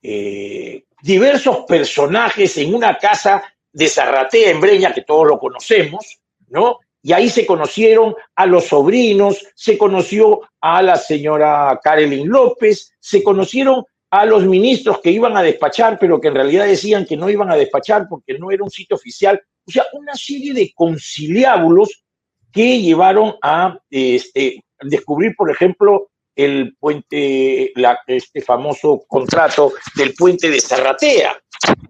[0.02, 3.42] eh, diversos personajes en una casa
[3.72, 6.80] de Zarratea en Breña, que todos lo conocemos, ¿no?
[7.02, 13.22] Y ahí se conocieron a los sobrinos, se conoció a la señora Karelin López, se
[13.22, 17.28] conocieron a los ministros que iban a despachar, pero que en realidad decían que no
[17.28, 19.40] iban a despachar porque no era un sitio oficial.
[19.66, 22.04] O sea, una serie de conciliábulos
[22.52, 30.48] que llevaron a este, descubrir, por ejemplo, el puente, la, este famoso contrato del puente
[30.48, 31.38] de Zarratea.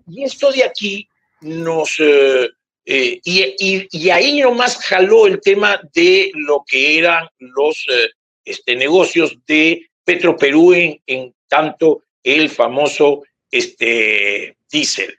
[0.09, 1.09] Y esto de aquí
[1.43, 1.97] nos...
[2.01, 2.49] Eh,
[2.91, 8.09] eh, y, y, ahí nomás jaló el tema de lo que eran los eh,
[8.47, 15.19] este, negocios de Petroperú en, en tanto el famoso este, diésel.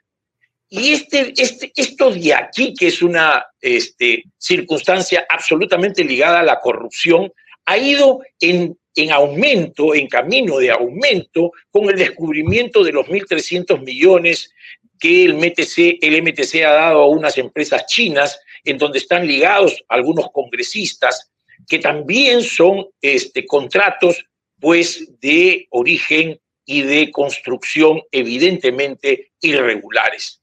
[0.68, 6.58] Y este, este, esto de aquí, que es una este, circunstancia absolutamente ligada a la
[6.58, 7.32] corrupción,
[7.66, 13.80] ha ido en, en aumento, en camino de aumento, con el descubrimiento de los 1.300
[13.84, 14.52] millones
[15.00, 19.82] que el MTC, el MTC ha dado a unas empresas chinas, en donde están ligados
[19.88, 21.30] algunos congresistas,
[21.66, 24.24] que también son este, contratos
[24.60, 30.42] pues, de origen y de construcción evidentemente irregulares.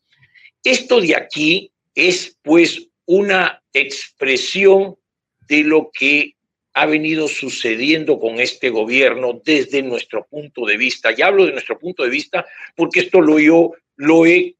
[0.64, 4.98] Esto de aquí es pues una expresión
[5.48, 6.36] de lo que
[6.74, 11.12] ha venido sucediendo con este gobierno desde nuestro punto de vista.
[11.16, 12.46] Y hablo de nuestro punto de vista
[12.76, 14.56] porque esto lo yo lo he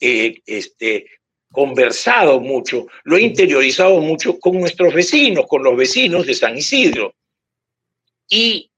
[0.00, 1.06] eh, este,
[1.50, 7.14] conversado mucho, lo he interiorizado mucho con nuestros vecinos, con los vecinos de San Isidro.
[8.28, 8.70] Y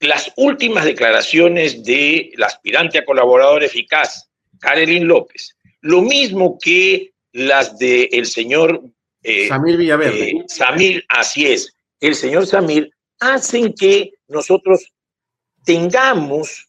[0.00, 4.28] las últimas declaraciones de la aspirante a colaborador eficaz,
[4.60, 8.82] Karelin López, lo mismo que las del el señor
[9.22, 10.30] eh, Samir Villaverde.
[10.30, 14.92] Eh, Samir, así es, el señor Samir, hacen que nosotros
[15.64, 16.68] tengamos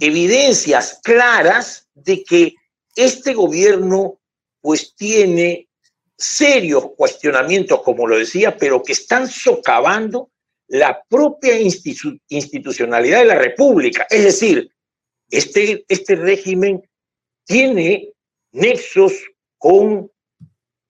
[0.00, 2.54] evidencias claras de que
[2.94, 4.20] este gobierno
[4.60, 5.68] pues tiene
[6.16, 10.30] serios cuestionamientos, como lo decía, pero que están socavando
[10.66, 14.06] la propia institucionalidad de la República.
[14.10, 14.70] Es decir,
[15.30, 16.82] este, este régimen
[17.44, 18.12] tiene
[18.52, 19.12] nexos
[19.56, 20.10] con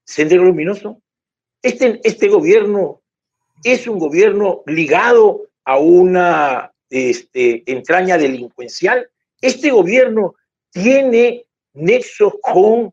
[0.04, 1.00] Sendero Luminoso.
[1.62, 3.02] Este, este gobierno
[3.62, 9.08] es un gobierno ligado a una este, entraña delincuencial.
[9.40, 10.34] Este gobierno
[10.70, 12.92] tiene nexos con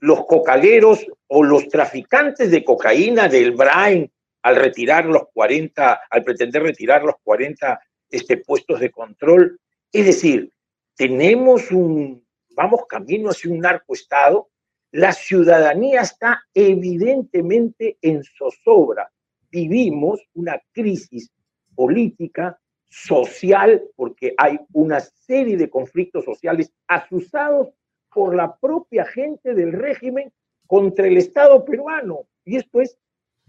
[0.00, 4.10] los cocaleros o los traficantes de cocaína del Brain,
[4.42, 7.80] al retirar los 40, al pretender retirar los 40
[8.10, 9.58] este, puestos de control.
[9.90, 10.52] Es decir,
[10.94, 14.50] tenemos un, vamos camino hacia un narcoestado,
[14.92, 19.10] la ciudadanía está evidentemente en zozobra.
[19.50, 21.32] Vivimos una crisis
[21.74, 22.60] política,
[22.94, 27.70] social, porque hay una serie de conflictos sociales asusados
[28.12, 30.32] por la propia gente del régimen
[30.66, 32.28] contra el Estado peruano.
[32.44, 32.96] Y esto es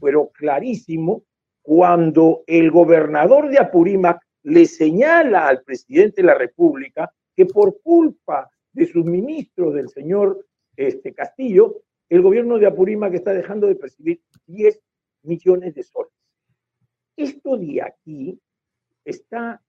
[0.01, 1.23] pero clarísimo
[1.61, 8.49] cuando el gobernador de Apurímac le señala al presidente de la República que por culpa
[8.73, 14.21] de sus ministros del señor este, Castillo, el gobierno de Apurímac está dejando de percibir
[14.47, 14.79] 10
[15.23, 16.11] millones de soles.
[17.15, 18.39] Esto de aquí
[19.05, 19.61] está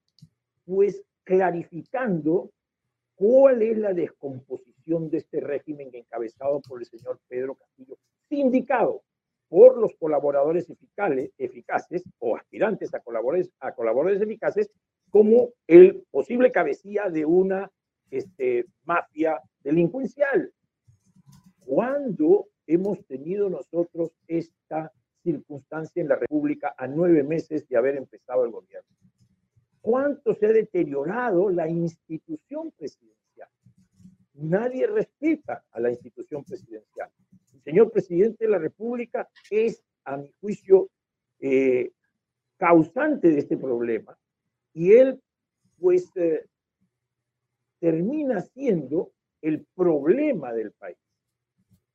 [0.65, 2.51] pues clarificando
[3.15, 9.03] cuál es la descomposición de este régimen encabezado por el señor Pedro Castillo, sindicado
[9.49, 10.69] por los colaboradores
[11.39, 14.71] eficaces, o aspirantes a colaboradores, a colaboradores eficaces
[15.11, 17.71] como el posible cabecilla de una
[18.11, 20.53] este, mafia delincuencial.
[21.61, 28.45] ¿Cuándo hemos tenido nosotros esta circunstancia en la República a nueve meses de haber empezado
[28.45, 28.89] el gobierno?
[29.87, 33.49] ¿Cuánto se ha deteriorado la institución presidencial?
[34.35, 37.09] Nadie respeta a la institución presidencial
[37.67, 40.89] señor presidente de la República es, a mi juicio,
[41.41, 41.91] eh,
[42.57, 44.17] causante de este problema
[44.73, 45.21] y él,
[45.79, 46.47] pues, eh,
[47.81, 49.11] termina siendo
[49.43, 50.97] el problema del país.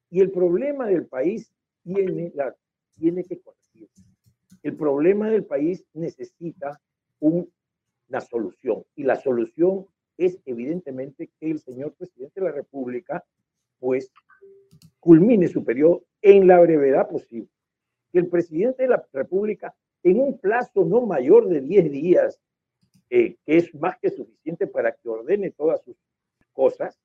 [0.10, 2.54] Y el problema del país tiene, la,
[2.98, 4.04] tiene que corregirse.
[4.64, 6.82] El problema del país necesita
[8.12, 9.88] una solución y la solución
[10.18, 13.24] es evidentemente que el señor presidente de la República
[13.80, 14.12] pues
[15.00, 17.50] culmine su periodo en la brevedad posible.
[18.12, 22.40] Que el presidente de la República, en un plazo no mayor de 10 días,
[23.10, 25.96] eh, que es más que suficiente para que ordene todas sus
[26.52, 27.00] cosas,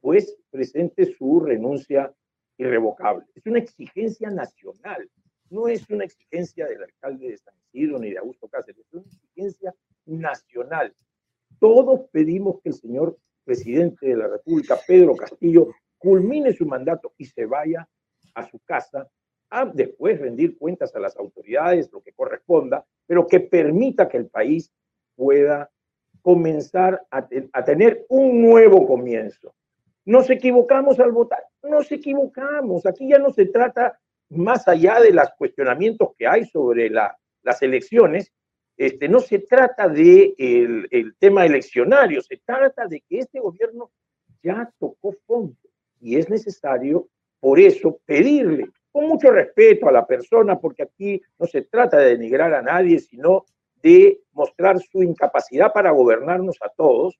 [0.00, 2.14] pues presente su renuncia
[2.56, 3.26] irrevocable.
[3.34, 5.10] Es una exigencia nacional,
[5.50, 9.02] no es una exigencia del alcalde de San Isidro ni de Augusto Cáceres, es una
[9.02, 9.74] exigencia
[10.08, 10.94] nacional.
[11.60, 17.24] todos pedimos que el señor presidente de la República, Pedro Castillo, culmine su mandato y
[17.24, 17.88] se vaya
[18.34, 19.08] a su casa
[19.50, 24.26] a después rendir cuentas a las autoridades, lo que corresponda, pero que permita que el
[24.26, 24.70] país
[25.16, 25.70] pueda
[26.22, 29.54] comenzar a, a tener un nuevo comienzo.
[30.04, 32.86] Nos equivocamos al votar, nos equivocamos.
[32.86, 33.98] Aquí ya no se trata
[34.30, 38.32] más allá de los cuestionamientos que hay sobre la, las elecciones,
[38.78, 43.90] este, no se trata de el, el, tema eleccionario, se trata de que este gobierno
[44.40, 45.56] ya tocó fondo
[46.00, 47.08] y es necesario,
[47.40, 52.16] por eso, pedirle con mucho respeto a la persona, porque aquí no se trata de
[52.16, 53.44] denigrar a nadie, sino
[53.82, 57.18] de mostrar su incapacidad para gobernarnos a todos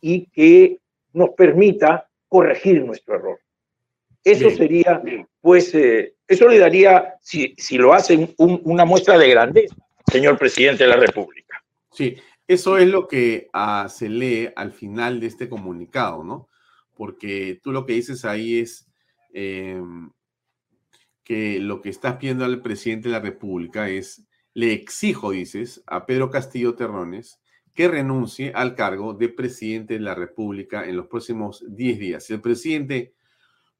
[0.00, 0.78] y que
[1.12, 3.40] nos permita corregir nuestro error.
[4.22, 4.56] Eso Bien.
[4.56, 5.02] sería,
[5.40, 9.76] pues, eh, eso le daría, si, si lo hacen, un, una muestra de grandeza,
[10.10, 11.64] señor presidente de la República.
[11.90, 16.48] Sí, eso es lo que uh, se lee al final de este comunicado, ¿no?
[16.94, 18.86] Porque tú lo que dices ahí es
[19.32, 19.80] eh,
[21.24, 26.06] que lo que estás pidiendo al presidente de la República es, le exijo, dices, a
[26.06, 27.40] Pedro Castillo Terrones
[27.74, 32.24] que renuncie al cargo de presidente de la República en los próximos 10 días.
[32.24, 33.14] Si el presidente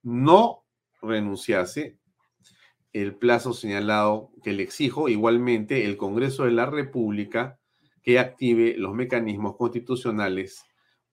[0.02, 0.64] no
[1.00, 1.96] renunciase,
[2.94, 7.58] el plazo señalado que le exijo, igualmente el Congreso de la República
[8.02, 10.64] que active los mecanismos constitucionales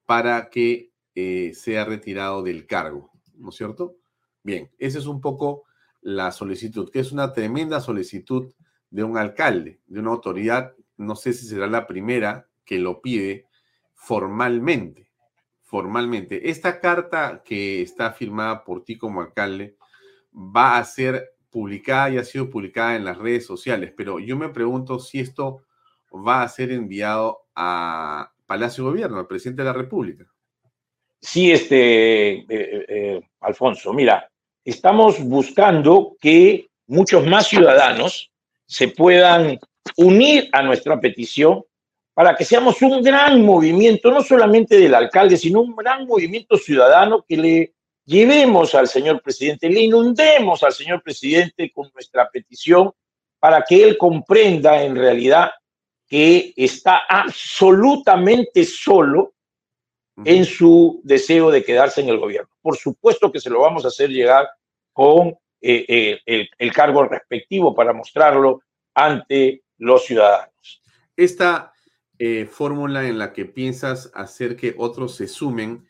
[0.05, 3.97] para que eh, sea retirado del cargo, ¿no es cierto?
[4.43, 5.63] Bien, esa es un poco
[6.01, 8.53] la solicitud, que es una tremenda solicitud
[8.91, 13.47] de un alcalde, de una autoridad, no sé si será la primera que lo pide
[13.95, 15.09] formalmente,
[15.63, 16.49] formalmente.
[16.49, 19.77] Esta carta que está firmada por ti como alcalde
[20.33, 24.49] va a ser publicada y ha sido publicada en las redes sociales, pero yo me
[24.49, 25.63] pregunto si esto
[26.11, 30.25] va a ser enviado a Palacio de Gobierno, al presidente de la República.
[31.19, 34.27] Sí, este, eh, eh, Alfonso, mira,
[34.65, 38.31] estamos buscando que muchos más ciudadanos
[38.65, 39.59] se puedan
[39.97, 41.63] unir a nuestra petición
[42.13, 47.23] para que seamos un gran movimiento, no solamente del alcalde, sino un gran movimiento ciudadano
[47.27, 47.73] que le
[48.11, 52.91] llevemos al señor presidente, le inundemos al señor presidente con nuestra petición
[53.39, 55.51] para que él comprenda en realidad
[56.07, 59.33] que está absolutamente solo
[60.25, 62.49] en su deseo de quedarse en el gobierno.
[62.61, 64.49] Por supuesto que se lo vamos a hacer llegar
[64.91, 65.29] con
[65.61, 68.61] eh, eh, el, el, cargo respectivo para mostrarlo
[68.93, 70.81] ante los ciudadanos.
[71.15, 71.71] Esta
[72.19, 75.87] eh, fórmula en la que piensas hacer que otros se sumen,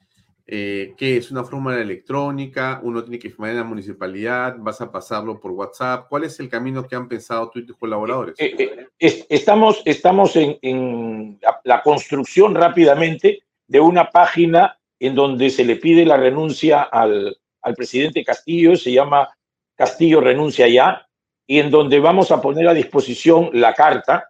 [0.47, 2.79] eh, ¿qué es una fórmula electrónica?
[2.83, 4.55] ¿Uno tiene que firmar en la municipalidad?
[4.59, 6.07] ¿Vas a pasarlo por WhatsApp?
[6.09, 8.35] ¿Cuál es el camino que han pensado tú y tus colaboradores?
[8.37, 15.63] Eh, estamos estamos en, en la, la construcción rápidamente de una página en donde se
[15.63, 19.29] le pide la renuncia al, al, presidente Castillo, se llama
[19.75, 21.07] Castillo renuncia ya,
[21.47, 24.29] y en donde vamos a poner a disposición la carta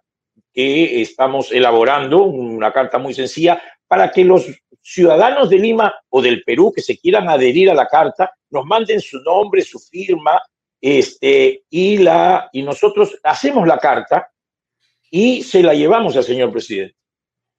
[0.52, 4.46] que estamos elaborando, una carta muy sencilla, para que los
[4.82, 9.00] ciudadanos de Lima o del Perú que se quieran adherir a la carta nos manden
[9.00, 10.40] su nombre, su firma,
[10.80, 14.28] este, y, la, y nosotros hacemos la carta
[15.10, 16.96] y se la llevamos al señor presidente.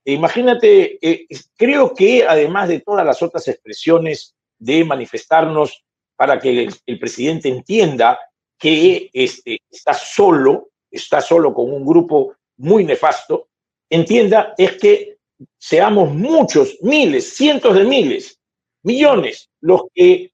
[0.05, 5.83] Imagínate, eh, creo que además de todas las otras expresiones de manifestarnos
[6.15, 8.19] para que el, el presidente entienda
[8.59, 13.47] que este, está solo, está solo con un grupo muy nefasto,
[13.89, 15.17] entienda, es que
[15.57, 18.39] seamos muchos, miles, cientos de miles,
[18.83, 20.31] millones, los que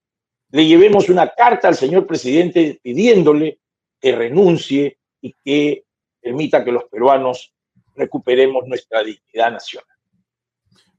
[0.51, 3.59] le llevemos una carta al señor presidente pidiéndole
[3.99, 5.85] que renuncie y que
[6.21, 7.53] permita que los peruanos
[7.95, 9.87] recuperemos nuestra dignidad nacional.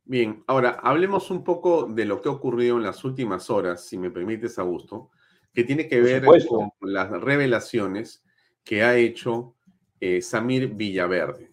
[0.05, 3.97] Bien, ahora hablemos un poco de lo que ha ocurrido en las últimas horas, si
[3.97, 5.11] me permites, Augusto,
[5.53, 8.23] que tiene que ver con las revelaciones
[8.65, 9.55] que ha hecho
[10.01, 11.50] eh, Samir Villaverde.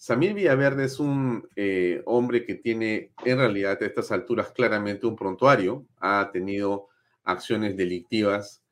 [0.00, 5.14] Samir Villaverde es un eh, hombre que tiene en realidad a estas alturas claramente un
[5.14, 6.88] prontuario, ha tenido
[7.22, 8.62] acciones delictivas,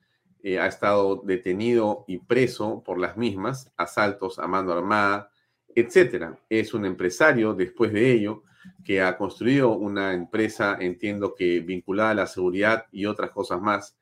[0.42, 5.30] eh, ha estado detenido y preso por las mismas, asaltos a mano armada,
[5.74, 6.40] etcétera.
[6.48, 8.44] Es un empresario después de ello
[8.82, 13.98] que ha construido una empresa, entiendo que vinculada a la seguridad y otras cosas más,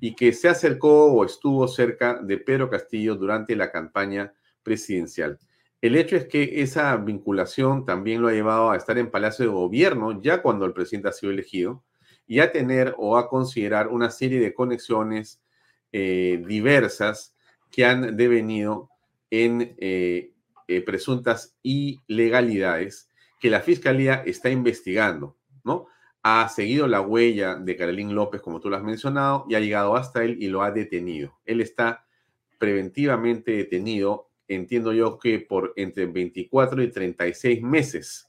[0.00, 5.38] y que se acercó o estuvo cerca de Pedro Castillo durante la campaña presidencial.
[5.80, 9.50] El hecho es que esa vinculación también lo ha llevado a estar en Palacio de
[9.50, 11.84] Gobierno ya cuando el presidente ha sido elegido
[12.26, 15.42] y a tener o a considerar una serie de conexiones
[15.92, 17.34] eh, diversas
[17.70, 18.90] que han devenido
[19.30, 20.32] en eh,
[20.68, 23.08] eh, presuntas ilegalidades
[23.40, 25.88] que la fiscalía está investigando, ¿no?
[26.22, 29.96] Ha seguido la huella de Carolín López, como tú lo has mencionado, y ha llegado
[29.96, 31.38] hasta él y lo ha detenido.
[31.46, 32.06] Él está
[32.58, 38.28] preventivamente detenido, entiendo yo que por entre 24 y 36 meses,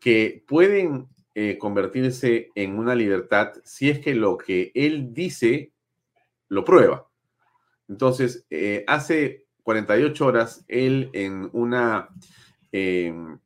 [0.00, 5.72] que pueden eh, convertirse en una libertad si es que lo que él dice
[6.48, 7.08] lo prueba.
[7.88, 12.08] Entonces, eh, hace 48 horas, él en una
[12.72, 13.38] em,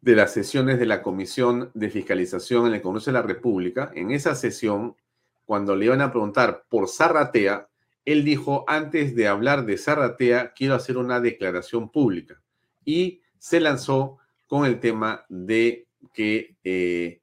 [0.00, 4.10] de las sesiones de la Comisión de Fiscalización en el Congreso de la República, en
[4.10, 4.96] esa sesión,
[5.44, 7.68] cuando le iban a preguntar por Zarratea,
[8.06, 12.40] él dijo, antes de hablar de Zarratea, quiero hacer una declaración pública.
[12.84, 17.20] Y se lanzó con el tema de que eh,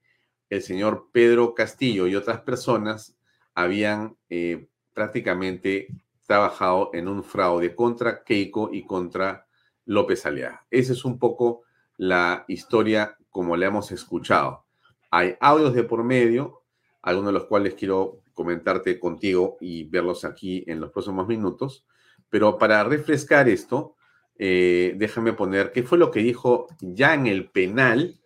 [0.50, 3.18] el señor Pedro Castillo y otras personas
[3.56, 5.88] habían eh, prácticamente
[6.28, 9.48] trabajado en un fraude contra Keiko y contra
[9.86, 10.66] López Aliaga.
[10.70, 11.64] Esa es un poco
[11.96, 14.66] la historia como la hemos escuchado.
[15.12, 16.64] Hay audios de por medio,
[17.02, 21.86] algunos de los cuales quiero comentarte contigo y verlos aquí en los próximos minutos.
[22.30, 23.96] Pero para refrescar esto,
[24.38, 28.20] eh, déjame poner qué fue lo que dijo ya en el penal,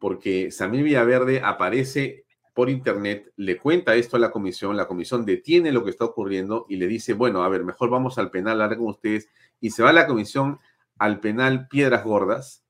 [0.00, 5.70] porque Samir Villaverde aparece por internet, le cuenta esto a la comisión, la comisión detiene
[5.70, 8.78] lo que está ocurriendo y le dice, bueno, a ver, mejor vamos al penal, hablar
[8.78, 9.28] con ustedes,
[9.60, 10.58] y se va la comisión
[10.98, 12.64] al penal Piedras Gordas,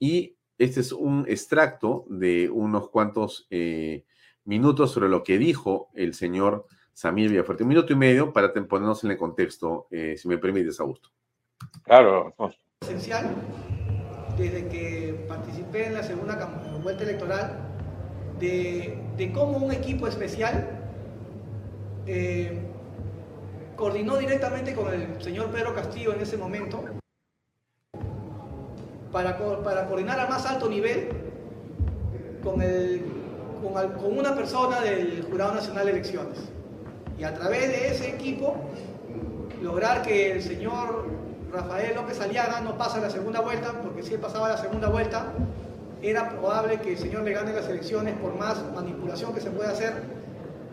[0.00, 4.04] y este es un extracto de unos cuantos eh,
[4.44, 7.62] minutos sobre lo que dijo el señor Samir Villafuerte.
[7.62, 11.10] Un minuto y medio para ponernos en el contexto, eh, si me permites, Augusto.
[11.84, 12.34] Claro,
[12.80, 13.30] Esencial,
[14.36, 16.34] desde que participé en la segunda
[16.82, 17.68] vuelta electoral,
[18.38, 20.68] de, cómo un equipo especial
[22.06, 22.60] eh,
[23.76, 26.84] coordinó directamente con el señor Pedro Castillo en ese momento
[29.12, 31.08] para, para coordinar a más alto nivel
[32.42, 33.21] con el
[33.62, 36.38] con, una persona del Jurado Nacional de Elecciones.
[37.18, 38.56] Y a través de ese equipo
[39.62, 41.06] lograr que el señor
[41.52, 45.26] Rafael López Aliaga no pase la segunda vuelta, porque si él pasaba la segunda vuelta,
[46.02, 49.70] era probable que el señor le gane las elecciones por más manipulación que se pueda
[49.70, 50.02] hacer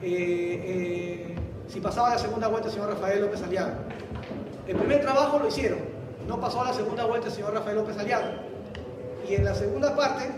[0.01, 1.35] eh, eh,
[1.67, 3.73] si pasaba la segunda vuelta el señor Rafael López Aliaga.
[4.67, 5.79] El primer trabajo lo hicieron,
[6.27, 8.41] no pasó la segunda vuelta el señor Rafael López Aliaga.
[9.29, 10.29] Y en la segunda parte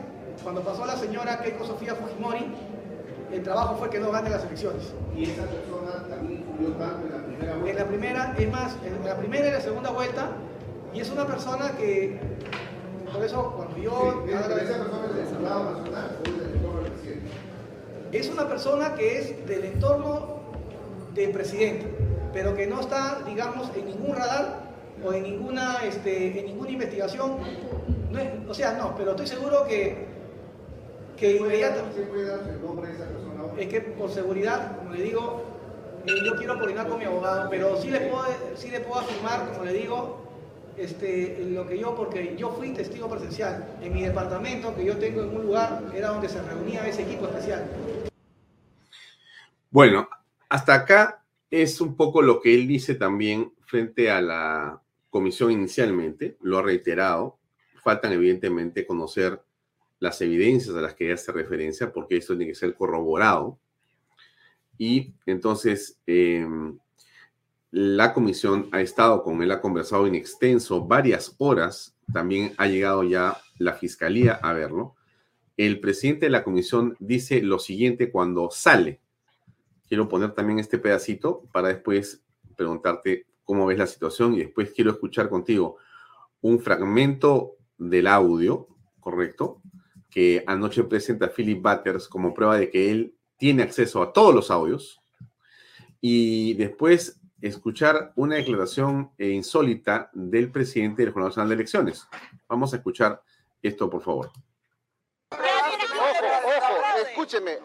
[0.44, 2.46] cuando pasó la señora Keiko Sofía Fujimori,
[3.32, 4.94] el trabajo fue que no gane las elecciones.
[5.16, 7.70] ¿Y esa persona también influyó tanto en la primera vuelta?
[7.70, 10.30] En la primera, es más, en la primera y la segunda vuelta,
[10.94, 12.20] y es una persona que,
[13.14, 14.24] por eso cuando yo...
[14.26, 17.30] Sí, esa persona es del Senado Nacional o del entorno del presidente.
[18.12, 20.42] Es una persona que es del entorno
[21.14, 21.86] del presidente,
[22.34, 24.72] pero que no está, digamos, en ningún radar
[25.04, 27.38] o en ninguna, este, en ninguna investigación.
[28.50, 30.11] o sea, no, pero estoy seguro que
[31.22, 32.08] que inmediatamente...
[33.58, 35.44] Es que por seguridad, como le digo,
[36.08, 39.52] eh, yo quiero coordinar con mi abogado, pero sí le puedo, sí le puedo afirmar,
[39.52, 40.20] como le digo,
[40.78, 43.78] este, lo que yo, porque yo fui testigo presencial.
[43.84, 47.28] En mi departamento, que yo tengo en un lugar, era donde se reunía ese equipo
[47.28, 47.70] especial.
[49.70, 50.10] Bueno,
[50.50, 56.38] hasta acá es un poco lo que él dice también frente a la comisión inicialmente,
[56.42, 57.38] lo ha reiterado.
[57.84, 59.40] Faltan evidentemente conocer
[60.02, 63.60] las evidencias a las que hace referencia, porque esto tiene que ser corroborado.
[64.78, 66.80] Y entonces em,
[67.70, 73.04] la comisión ha estado con él, ha conversado en extenso varias horas, también ha llegado
[73.04, 74.96] ya la fiscalía a verlo.
[75.56, 79.00] El presidente de la comisión dice lo siguiente cuando sale.
[79.88, 82.24] Quiero poner también este pedacito para después
[82.58, 85.78] preguntarte cómo ves la situación y después quiero escuchar contigo
[86.42, 88.68] un fragmento del audio,
[89.00, 89.62] ¿correcto?
[90.12, 94.52] Que anoche presenta Philip Butters como prueba de que él tiene acceso a todos los
[94.52, 95.02] audios
[96.02, 102.08] y después escuchar una declaración insólita del presidente del Jurado Nacional de Elecciones.
[102.48, 103.24] Vamos a escuchar
[103.64, 104.32] esto, por favor.
[105.32, 106.26] Ojo,
[106.58, 107.58] ojo, escúcheme,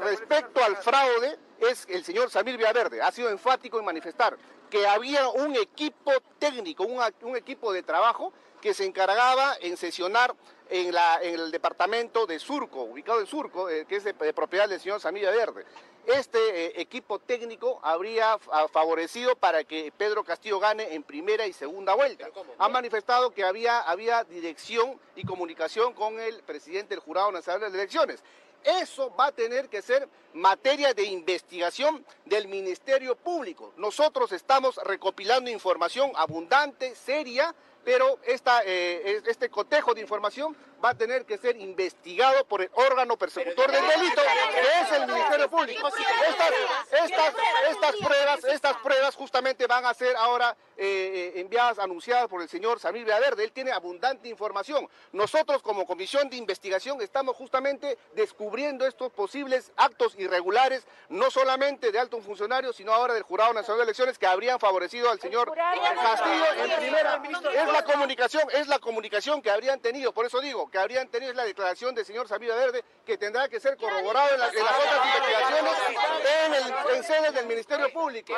[0.00, 4.36] respecto al fraude, es el señor Samir Villaverde, ha sido enfático en manifestar
[4.70, 10.34] que había un equipo técnico, un equipo de trabajo que se encargaba en sesionar
[10.70, 14.68] en, la, en el departamento de Surco, ubicado en Surco, eh, que es de, propiedad
[14.68, 15.64] del señor Samilla Verde.
[16.06, 18.38] Este eh, equipo técnico habría
[18.72, 22.28] favorecido para que Pedro Castillo gane en primera y segunda vuelta.
[22.58, 27.78] Ha manifestado que había, había dirección y comunicación con el presidente del Jurado Nacional de
[27.78, 28.22] Elecciones.
[28.62, 33.72] Eso va a tener que ser materia de investigación del Ministerio Público.
[33.76, 37.54] Nosotros estamos recopilando información abundante, seria,
[37.84, 42.70] pero esta, eh, este cotejo de información va a tener que ser investigado por el
[42.74, 44.22] órgano persecutor del delito,
[44.52, 45.88] que es el Ministerio Público.
[45.88, 46.50] Estas,
[47.04, 47.34] estas,
[47.70, 52.48] estas pruebas, estas pruebas justamente van a ser ahora eh, eh, enviadas, anunciadas por el
[52.48, 53.44] señor Samir Villaverde.
[53.44, 54.88] Él tiene abundante información.
[55.12, 61.98] Nosotros como comisión de investigación estamos justamente descubriendo estos posibles actos irregulares, no solamente de
[61.98, 66.44] altos funcionarios, sino ahora del Jurado Nacional de Elecciones que habrían favorecido al señor Castillo
[66.56, 67.22] en primera.
[67.54, 70.12] Es la comunicación, es la comunicación que habrían tenido.
[70.12, 73.60] Por eso digo, que habrían tenido la declaración del señor Samir Verde que tendrá que
[73.60, 75.72] ser corroborado en, las otras investigaciones
[76.46, 78.32] en, el, en sede del Ministerio Público.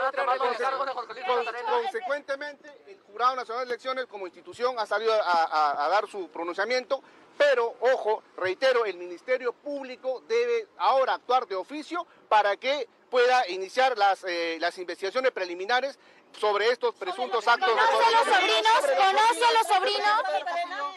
[1.69, 7.03] consecuentemente, el Jurado Nacional de Elecciones como institución ha salido a, dar su pronunciamiento,
[7.37, 13.99] pero ojo, reitero, el Ministerio Público debe ahora actuar de oficio para que pueda iniciar
[13.99, 15.99] las, eh, las investigaciones preliminares
[16.39, 18.13] sobre estos presuntos actos de corrupción.
[18.13, 18.81] los sobrinos?
[18.81, 20.23] ¿Conoce a los sobrinos?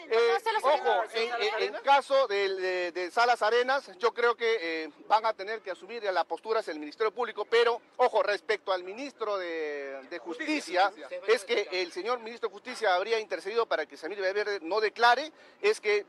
[0.08, 5.70] Eh, ojo, en, caso de, Salas Arenas, yo creo que eh, van a tener que
[5.70, 10.92] asumir las posturas el Ministerio Público, pero ojo, respecto al ministro de, Justicia,
[11.26, 15.30] es que el señor ministro de Justicia habría intercedido para que Samir Verde no declare,
[15.60, 16.04] es que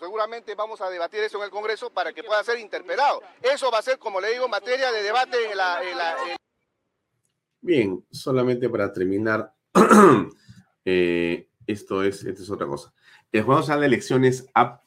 [0.00, 3.22] seguramente vamos a debatir eso en el Congreso para que pueda ser interpelado.
[3.40, 5.80] Eso va a ser, como le digo, materia de debate en la...
[7.62, 9.54] Bien, solamente para terminar,
[10.84, 12.92] eh, esto, es, esto es otra cosa.
[13.30, 14.82] El Jurado Nacional de Elecciones ha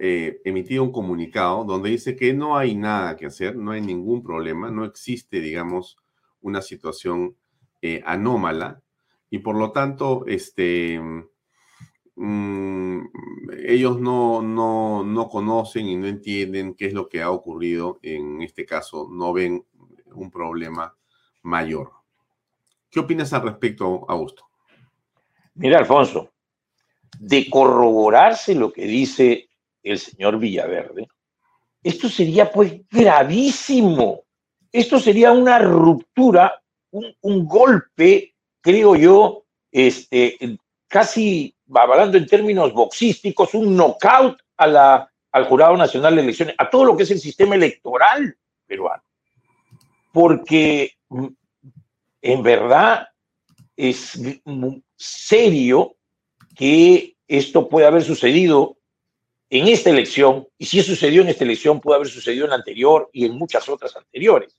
[0.00, 4.24] eh, emitido un comunicado donde dice que no hay nada que hacer, no hay ningún
[4.24, 5.96] problema, no existe, digamos,
[6.40, 7.36] una situación
[7.82, 8.82] eh, anómala
[9.30, 11.00] y por lo tanto, este,
[12.16, 13.00] mm,
[13.64, 18.42] ellos no, no, no conocen y no entienden qué es lo que ha ocurrido en
[18.42, 19.64] este caso, no ven
[20.14, 20.96] un problema
[21.42, 21.97] mayor.
[22.90, 24.44] ¿Qué opinas al respecto, Augusto?
[25.54, 26.32] Mira, Alfonso,
[27.18, 29.48] de corroborarse lo que dice
[29.82, 31.08] el señor Villaverde,
[31.82, 34.22] esto sería pues gravísimo.
[34.70, 43.76] Esto sería una ruptura, un, golpe, creo yo, este, casi hablando en términos boxísticos, un
[43.76, 47.54] knockout a la, al Jurado Nacional de Elecciones, a todo lo que es el sistema
[47.54, 48.36] electoral
[48.66, 49.02] peruano.
[50.12, 50.92] Porque
[52.28, 53.08] en verdad
[53.74, 54.20] es
[54.96, 55.96] serio
[56.54, 58.76] que esto puede haber sucedido
[59.48, 63.08] en esta elección, y si sucedió en esta elección, puede haber sucedido en la anterior
[63.14, 64.54] y en muchas otras anteriores.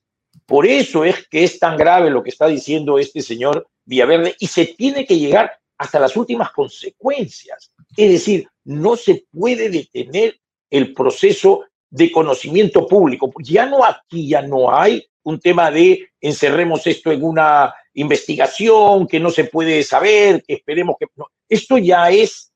[0.48, 4.48] Por eso es que es tan grave lo que está diciendo este señor Villaverde y
[4.48, 7.72] se tiene que llegar hasta las últimas consecuencias.
[7.96, 10.40] Es decir, no se puede detener
[10.72, 13.32] el proceso de conocimiento público.
[13.40, 19.20] Ya no aquí, ya no hay un tema de encerremos esto en una investigación que
[19.20, 21.08] no se puede saber, que esperemos que...
[21.48, 22.52] Esto ya es,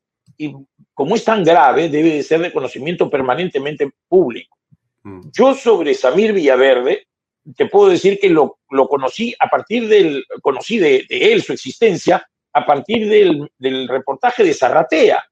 [0.93, 4.57] como es tan grave, debe de ser de conocimiento permanentemente público.
[5.03, 5.21] Mm.
[5.31, 7.07] Yo sobre Samir Villaverde,
[7.55, 12.25] te puedo decir que lo, lo conocí a partir del, conocí de, él, su existencia,
[12.53, 15.23] a partir del, del reportaje de Zarratea,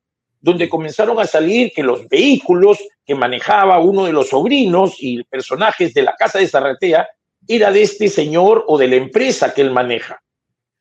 [0.41, 5.93] donde comenzaron a salir que los vehículos que manejaba uno de los sobrinos y personajes
[5.93, 7.07] de la casa de Zarratea
[7.47, 10.21] era de este señor o de la empresa que él maneja.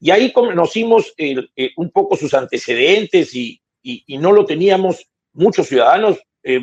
[0.01, 1.37] Y ahí conocimos eh,
[1.77, 3.61] un poco sus antecedentes y,
[4.09, 6.61] no lo teníamos muchos ciudadanos, eh,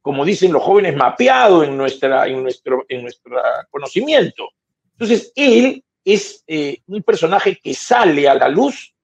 [0.00, 3.36] como dicen los jóvenes, mapeado en, nuestra, en, nuestro, en nuestro
[3.70, 4.48] conocimiento.
[4.92, 8.94] Entonces, él es eh, un personaje que sale a la luz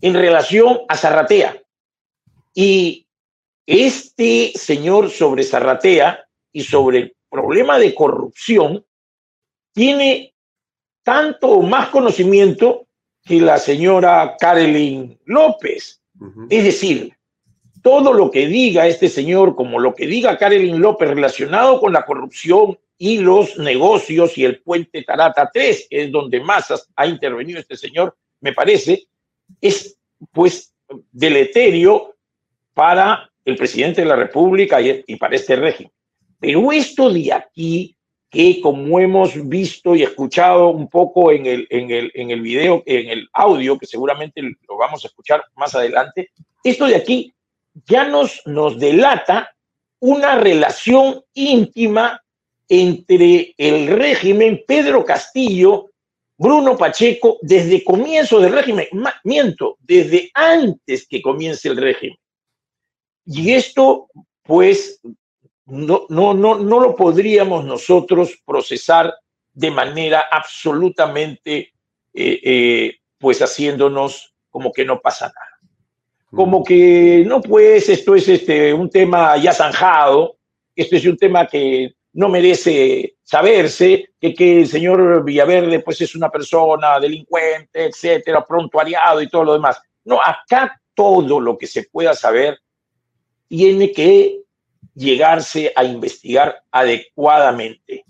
[0.00, 1.60] en relación a Zarratea.
[2.58, 3.06] Y
[3.66, 8.82] este señor sobre Zarratea y sobre el problema de corrupción
[9.74, 10.34] tiene
[11.02, 12.86] tanto más conocimiento
[13.22, 16.00] que la señora Carolyn López.
[16.48, 17.12] Es decir,
[17.82, 22.06] todo lo que diga este señor, como lo que diga Carolyn López relacionado con la
[22.06, 27.60] corrupción y los negocios y el puente Tarata 3, que es donde más ha intervenido
[27.60, 29.08] este señor, me parece,
[29.60, 29.98] es
[30.32, 30.72] pues
[31.12, 32.15] deleterio
[32.76, 35.90] para el presidente de la República y, para este régimen.
[36.38, 37.96] Pero esto de aquí
[38.30, 42.82] que como hemos visto y escuchado un poco en el, en el, en el video,
[42.84, 46.28] en el audio, que seguramente lo vamos a escuchar más adelante,
[46.62, 47.34] esto de aquí
[47.86, 49.56] ya nos, nos delata
[50.00, 52.22] una relación íntima
[52.68, 55.92] entre el régimen Pedro Castillo,
[56.36, 58.86] Bruno Pacheco, desde comienzo del régimen,
[59.24, 62.18] miento, desde antes que comience el régimen.
[63.26, 64.08] Y esto,
[64.44, 65.00] pues,
[65.66, 69.12] no, no, no, no lo podríamos nosotros procesar
[69.52, 71.72] de manera absolutamente,
[72.14, 75.58] eh, eh, pues haciéndonos como que no pasa nada.
[76.30, 80.36] como que no pues esto es este, un tema ya zanjado,
[80.74, 86.14] esto es un tema que no merece saberse, que, que el señor Villaverde pues es
[86.14, 89.80] una persona delincuente, etcétera, prontuariado y todo lo demás.
[90.04, 92.58] No, acá todo lo que se pueda saber
[93.48, 94.40] tiene que
[94.94, 98.04] llegarse a investigar adecuadamente.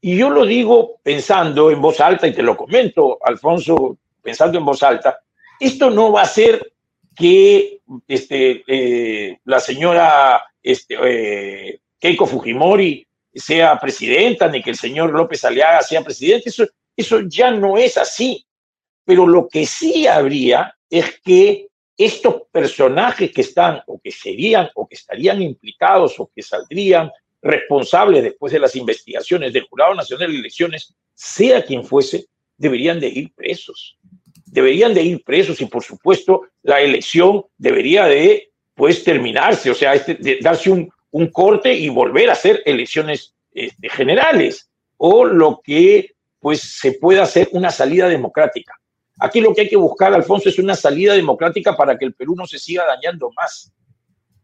[0.00, 4.64] Y yo lo digo pensando en voz alta, y te lo comento, Alfonso, pensando en
[4.64, 5.18] voz alta,
[5.60, 6.72] esto no va a ser
[7.14, 15.10] que este, eh, la señora este, eh, Keiko Fujimori sea presidenta, ni que el señor
[15.12, 16.66] López Aliaga sea presidente, eso,
[16.96, 18.44] eso ya no es así.
[19.04, 24.86] Pero lo que sí habría es que estos personajes que están o que serían o
[24.86, 30.38] que estarían implicados o que saldrían responsables después de las investigaciones del Jurado Nacional de
[30.38, 32.26] Elecciones, sea quien fuese,
[32.56, 33.98] deberían de ir presos.
[34.46, 39.94] Deberían de ir presos y por supuesto la elección debería de pues terminarse, o sea,
[39.94, 45.60] este, de darse un, un corte y volver a hacer elecciones este, generales o lo
[45.62, 48.74] que pues se pueda hacer una salida democrática.
[49.20, 52.34] Aquí lo que hay que buscar, Alfonso, es una salida democrática para que el Perú
[52.36, 53.72] no se siga dañando más.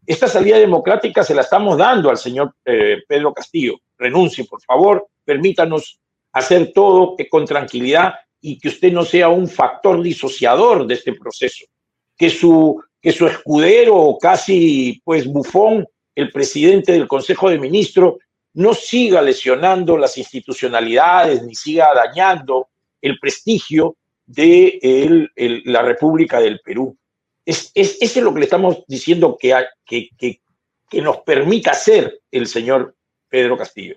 [0.05, 3.77] Esta salida democrática se la estamos dando al señor eh, Pedro Castillo.
[3.97, 5.99] Renuncie, por favor, permítanos
[6.31, 11.13] hacer todo que con tranquilidad y que usted no sea un factor disociador de este
[11.13, 11.65] proceso.
[12.17, 18.15] Que su, que su escudero, casi pues bufón, el presidente del Consejo de Ministros,
[18.53, 22.69] no siga lesionando las institucionalidades ni siga dañando
[23.01, 23.95] el prestigio
[24.33, 25.29] de
[25.65, 26.97] la República del Perú.
[27.45, 29.55] Es, es, es, lo que le estamos diciendo que,
[29.85, 30.41] que, que,
[30.89, 32.95] que nos permita hacer el señor
[33.27, 33.95] Pedro Castillo.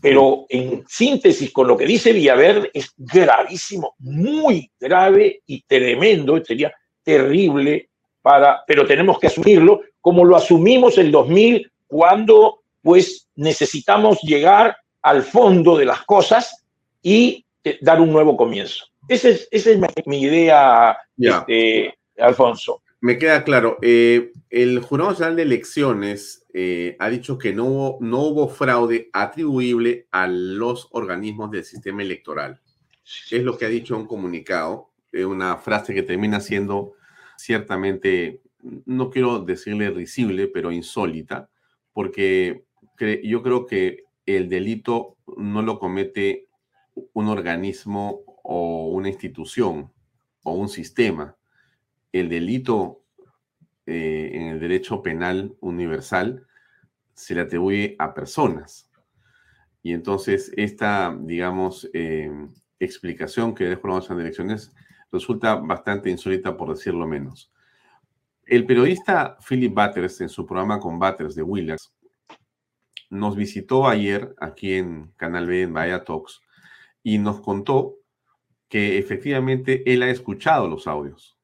[0.00, 6.74] Pero en síntesis con lo que dice Villaverde es gravísimo, muy grave y tremendo, sería
[7.02, 7.88] terrible
[8.20, 15.22] para, pero tenemos que asumirlo como lo asumimos en 2000 cuando pues necesitamos llegar al
[15.22, 16.64] fondo de las cosas
[17.02, 18.86] y eh, dar un nuevo comienzo.
[19.08, 22.82] Esa es, esa es mi, idea, este, Alfonso.
[23.00, 23.76] Me queda claro.
[23.82, 29.10] Eh, el Jurado Nacional de Elecciones eh, ha dicho que no hubo, no hubo fraude
[29.12, 32.60] atribuible a los organismos del sistema electoral.
[33.30, 36.94] Es lo que ha dicho un comunicado, una frase que termina siendo
[37.36, 38.40] ciertamente,
[38.86, 41.50] no quiero decirle risible, pero insólita,
[41.92, 42.64] porque
[43.22, 46.48] yo creo que el delito no lo comete
[47.12, 49.90] un organismo o una institución
[50.44, 51.36] o un sistema,
[52.12, 53.02] el delito
[53.86, 56.46] eh, en el derecho penal universal
[57.14, 58.90] se le atribuye a personas.
[59.82, 62.30] Y entonces esta, digamos, eh,
[62.78, 64.72] explicación que dejo en elecciones
[65.10, 67.50] resulta bastante insólita por decirlo menos.
[68.44, 71.94] El periodista Philip Butters en su programa con Butters de Willers
[73.08, 76.42] nos visitó ayer aquí en Canal B en Vaya Talks
[77.02, 77.96] y nos contó
[78.74, 81.38] que efectivamente él ha escuchado los audios.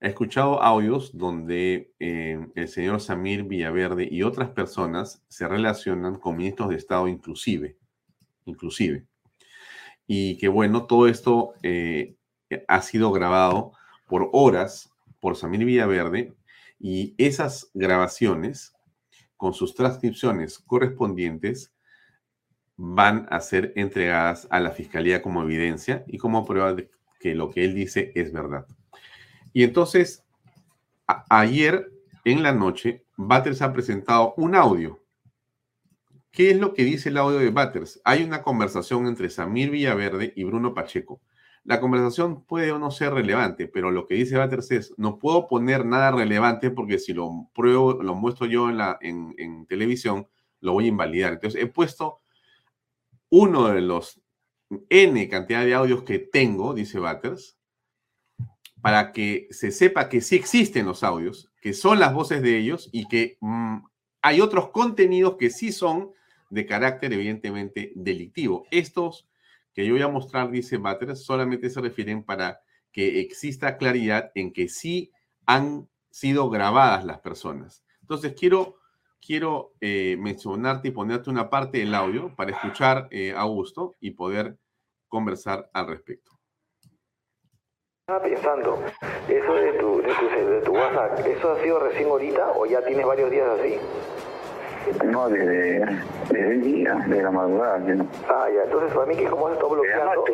[0.00, 6.38] Ha escuchado audios donde eh, el señor Samir Villaverde y otras personas se relacionan con
[6.38, 7.76] ministros de Estado inclusive,
[8.46, 9.04] inclusive.
[10.06, 12.16] Y que bueno, todo esto eh,
[12.66, 13.72] ha sido grabado
[14.06, 14.90] por horas
[15.20, 16.32] por Samir Villaverde
[16.80, 18.72] y esas grabaciones
[19.36, 21.74] con sus transcripciones correspondientes
[22.76, 27.50] van a ser entregadas a la fiscalía como evidencia y como prueba de que lo
[27.50, 28.66] que él dice es verdad.
[29.52, 30.24] Y entonces,
[31.30, 31.90] ayer
[32.24, 35.00] en la noche, Batters ha presentado un audio.
[36.30, 38.00] ¿Qué es lo que dice el audio de Batters?
[38.04, 41.22] Hay una conversación entre Samir Villaverde y Bruno Pacheco.
[41.64, 45.48] La conversación puede o no ser relevante, pero lo que dice Batters es, no puedo
[45.48, 50.28] poner nada relevante porque si lo pruebo, lo muestro yo en, la, en, en televisión,
[50.60, 51.32] lo voy a invalidar.
[51.32, 52.20] Entonces he puesto
[53.38, 54.18] uno de los
[54.88, 57.58] N cantidad de audios que tengo, dice Batters,
[58.80, 62.88] para que se sepa que sí existen los audios, que son las voces de ellos
[62.92, 63.84] y que mm,
[64.22, 66.12] hay otros contenidos que sí son
[66.48, 68.66] de carácter evidentemente delictivo.
[68.70, 69.28] Estos
[69.74, 72.60] que yo voy a mostrar, dice Batters, solamente se refieren para
[72.90, 75.12] que exista claridad en que sí
[75.44, 77.84] han sido grabadas las personas.
[78.00, 78.78] Entonces quiero
[79.24, 84.12] quiero eh, mencionarte y ponerte una parte del audio para escuchar eh, a Augusto y
[84.12, 84.56] poder
[85.08, 86.32] conversar al respecto.
[88.08, 88.78] Estaba pensando,
[89.28, 92.84] eso de tu, de, tu, de tu WhatsApp, ¿eso ha sido recién ahorita o ya
[92.84, 93.78] tienes varios días así?
[95.04, 95.80] No, desde,
[96.30, 97.84] desde el día, de la madrugada.
[97.84, 98.00] ¿sí?
[98.28, 100.24] Ah, ya, entonces para mí que como has estado bloqueando...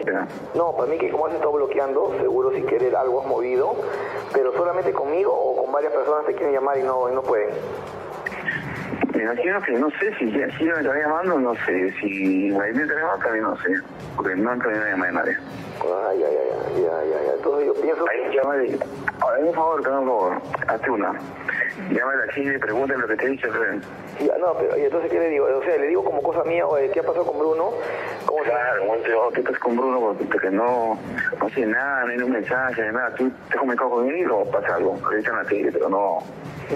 [0.54, 3.74] No, para mí que como has estado bloqueando, seguro si quieres algo has movido,
[4.32, 7.48] pero solamente conmigo o con varias personas te quieren llamar y no, y no pueden.
[9.22, 11.92] Me imagino que no sé si ya si me está llamando, no sé.
[12.00, 13.68] Si ahí me está llamando también no sé.
[14.16, 15.36] Porque no han tenido llamada de nadie.
[15.78, 17.32] Ya, ya, ya, ya, ya, ya.
[17.36, 18.78] Entonces yo pienso Ahí llámale.
[19.20, 20.42] Ahora, un favor, un favor.
[20.66, 21.12] Hazte una.
[21.92, 23.82] Llámale aquí y pregúntale lo que te he dicho, Fred.
[24.24, 25.46] Ya, no, pero ¿y entonces qué le digo?
[25.46, 27.72] O sea, le digo como cosa mía, oye, ¿qué ha pasado con Bruno?
[28.26, 30.16] ¿Cómo Claro, te- ¿qué estás con Bruno?
[30.30, 30.98] Porque no,
[31.40, 33.14] no sé nada, no hay un mensaje, ni nada.
[33.16, 34.96] ¿Tú te has comunicado con él o pasa algo?
[35.16, 36.18] Dicen a ti, pero no.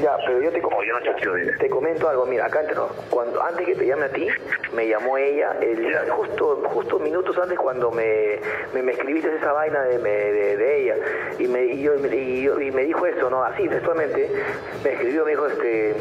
[0.02, 1.52] Ya, pero yo te, Como yo no chequeo, dile.
[1.58, 2.62] te comento algo, mira, acá
[3.10, 4.28] cuando antes que te llame a ti,
[4.74, 8.38] me llamó ella, el, justo justo minutos antes cuando me,
[8.74, 10.94] me, me escribiste esa vaina de, me- de, de ella,
[11.38, 13.42] y me, y, yo, y, yo- y me dijo eso, ¿no?
[13.44, 14.30] Así, textualmente,
[14.84, 15.94] me escribió, me dijo, este...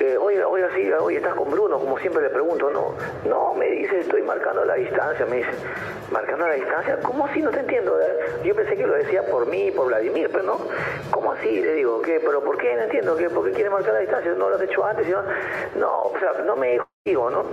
[0.00, 2.94] eh, oye, oye, sí, estás con Bruno, como siempre le pregunto, no,
[3.28, 5.50] no, me dice, estoy marcando la distancia, me dice,
[6.10, 7.40] marcando la distancia, ¿cómo así?
[7.40, 8.42] No te entiendo, eh?
[8.44, 10.60] yo pensé que lo decía por mí, por Vladimir, pero no,
[11.10, 11.60] ¿cómo así?
[11.60, 12.20] Le digo, ¿qué?
[12.20, 12.74] ¿Pero por qué?
[12.74, 13.30] No entiendo, ¿qué?
[13.30, 14.32] ¿por qué quiere marcar la distancia?
[14.32, 15.06] ¿No lo has hecho antes?
[15.06, 15.22] Yo,
[15.76, 17.44] no, o sea, no me dijo, digo, ¿no?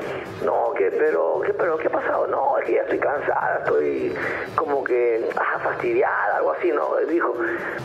[0.44, 0.90] No, ¿qué?
[0.90, 1.54] Pero, ¿qué?
[1.54, 2.26] ¿Pero qué ha pasado?
[2.26, 4.16] No, es que ya estoy cansada, estoy
[4.56, 6.96] como que ah, fastidiada, algo así, ¿no?
[7.08, 7.36] Dijo,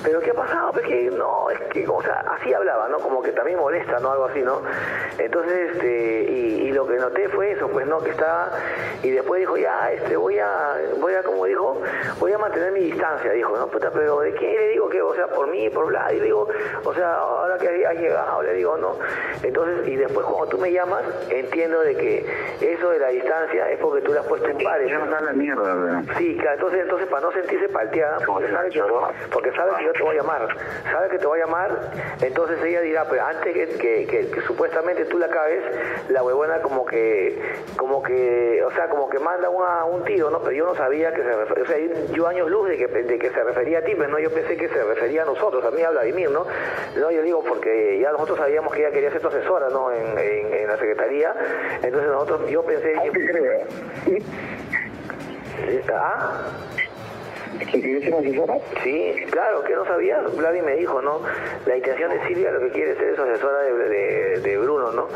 [0.03, 0.73] ¿pero qué ha pasado?
[0.81, 2.99] Es que, no, es que, o sea, así hablaba, ¿no?
[2.99, 4.11] Como que también molesta, ¿no?
[4.13, 4.63] Algo así, ¿no?
[5.19, 7.99] Entonces, este, y, lo que noté fue eso, pues, ¿no?
[7.99, 8.51] Que estaba,
[9.03, 11.83] y después dijo, ya, este, voy a, voy a, como dijo,
[12.21, 13.67] voy a mantener mi distancia, dijo, ¿no?
[13.67, 14.47] Puta, pero ¿de qué?
[14.47, 16.47] Le digo que, o sea, por mí, por Vlad, y digo,
[16.85, 18.97] o sea, ahora que ha llegado, le digo, no.
[19.43, 22.25] Entonces, y después cuando tú me llamas, entiendo de que
[22.61, 24.81] eso de la distancia es porque tú le has puesto un par.
[24.85, 26.03] Ya no da la mierda, ¿verdad?
[26.17, 28.83] Sí, claro, entonces, entonces para no sentirse palteada, porque sabe, que,
[29.33, 30.49] porque sabe que yo te voy a llamar,
[30.93, 31.71] sabe que te voy a llamar,
[32.23, 35.63] entonces ella dirá, pues antes que, que, que- que supuestamente tú la acabes,
[36.11, 37.41] la huevona como que,
[37.77, 40.39] como que, o sea, como que manda una- un tiro, ¿no?
[40.41, 41.77] Pero yo no sabía que se refería, o sea,
[42.15, 44.57] yo años luz de que, de que se refería a ti, pero no, yo pensé
[44.57, 46.47] que se refería a nosotros, a mí, a Vladimir, ¿no?
[46.97, 49.91] No, yo digo porque ya nosotros sabíamos que ella quería ser tu asesora, ¿no?
[49.93, 51.35] En, en, en la secretaría,
[51.83, 52.95] entonces nosotros, yo pensé...
[55.93, 56.43] ¿Ah?
[57.59, 58.05] ¿Que quieres?
[58.83, 60.35] Sí, claro, que no sabías.
[60.37, 61.21] Vladi me dijo, ¿no?
[61.67, 65.09] La intención de Silvia lo que quiere ser su asesora de, de- Bruno, ¿no?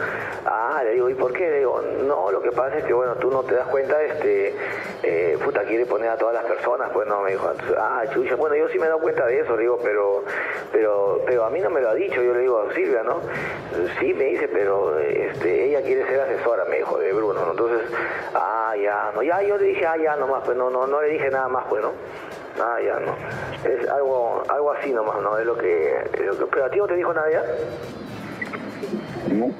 [0.46, 1.48] Ah, le digo, ¿y por qué?
[1.48, 4.54] Le digo, no, lo que pasa es que, bueno, tú no te das cuenta, este,
[5.02, 8.54] eh, puta, quiere poner a todas las personas, pues no, me dijo, ah, chucha, bueno,
[8.56, 10.24] yo sí me he dado cuenta de eso, le digo, pero,
[10.72, 13.20] pero, pero a mí no me lo ha dicho, yo le digo a Silvia, ¿no?
[14.00, 17.50] Sí, me dice, pero, este, ella quiere ser asesora, me dijo, de Bruno, ¿no?
[17.52, 17.80] Entonces,
[18.34, 21.08] ah, ya, no, ya, yo le dije, ah, ya, nomás, pues no, no, no le
[21.10, 21.92] dije nada más, pues, ¿no?
[22.60, 23.14] Ah, ya, no.
[23.68, 25.38] Es algo, algo así nomás, ¿no?
[25.38, 26.46] Es lo que, es lo que...
[26.46, 27.42] ¿Pero a ti no te dijo nada ya?
[29.34, 29.50] No.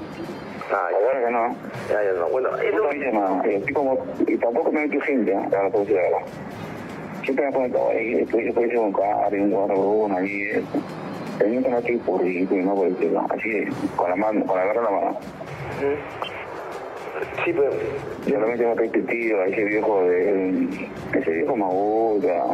[0.70, 0.96] Ah, ya.
[0.98, 1.56] Ahora que no.
[1.88, 2.28] Ya, ya, no.
[2.28, 2.50] Bueno.
[2.50, 5.36] No me llama, eh, así como, y tampoco me metió gente, ¿eh?
[5.36, 6.18] a la verdad.
[7.24, 10.66] Siempre me pone todo ahí, después yo puedo un carro, un carro, una y eso.
[11.38, 13.26] Pero nunca me estoy por y no por decirlo.
[13.30, 13.64] Así,
[13.96, 15.18] con la mano, con la garra en la mano.
[17.44, 17.70] Sí, pero...
[18.28, 20.88] Solamente me estoy tío, ese viejo de...
[21.14, 22.44] Ese viejo maguda.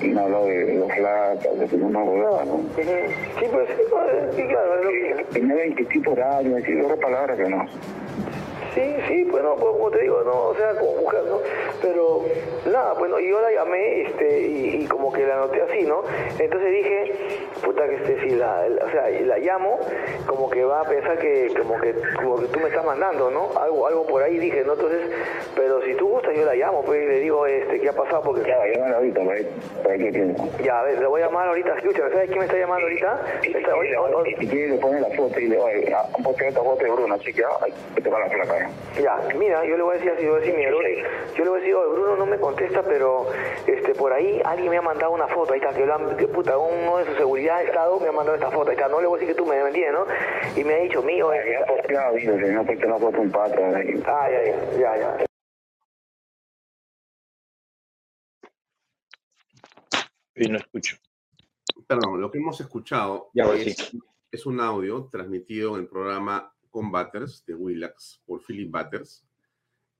[0.00, 2.60] Y me ha hablado de los latas, de que no me acordaba, ¿no?
[2.76, 5.38] Sí, pues, sí, claro, es lo que...
[5.38, 7.66] Y me ven que estoy por ahí, me decía otra palabra que no.
[8.74, 11.38] Sí, sí, pues no, pues, como te digo, no, o sea, como mujer, ¿no?
[11.82, 12.22] Pero
[12.66, 15.82] nada, pues no, y yo la llamé, este, y, y como que la noté así,
[15.82, 16.02] ¿no?
[16.38, 17.12] Entonces dije,
[17.62, 19.78] puta que este, si la, la- o sea, la llamo,
[20.26, 23.50] como que va a pensar que, como que, como que tú me estás mandando, ¿no?
[23.60, 24.72] Algo, algo por ahí dije, ¿no?
[24.72, 25.02] Entonces,
[25.54, 28.22] pero si tú gustas, yo la llamo, pues, y le digo, este, ¿qué ha pasado?
[28.22, 28.48] Porque...
[28.48, 29.20] Ya, llámala ahorita,
[29.82, 30.48] para que tiempo.
[30.64, 33.20] Ya, a ver, le voy a llamar ahorita, escucha, ¿sabes quién me está llamando ahorita?
[33.42, 33.72] Está,
[34.38, 37.14] Si quieres, le pones la foto y le oye, ah, poquito esta foto de Bruno,
[37.14, 38.32] así que, ay, que te van a.
[39.00, 41.44] Ya, mira, yo le voy a decir así, yo le voy a decir, mira, yo
[41.44, 43.26] le voy a decir, "Oye, Bruno no me contesta, pero
[43.66, 46.28] este por ahí alguien me ha mandado una foto, ahí está, que, lo han- que
[46.28, 49.00] puta, uno de su seguridad de Estado me ha mandado esta foto, ahí está, no
[49.00, 50.06] le voy a decir que tú me entiendes, ¿no?
[50.60, 51.30] Y me ha dicho, mío,
[51.88, 53.60] Ya, vino, que no puesto una foto un pato.
[53.64, 55.24] ah, ya, ya, ya, ya.
[60.34, 60.96] Y no escucho.
[61.86, 63.44] Perdón, lo que hemos escuchado Ya,
[64.30, 69.24] es un audio transmitido en el programa Combaters de Willax por Philip Butters.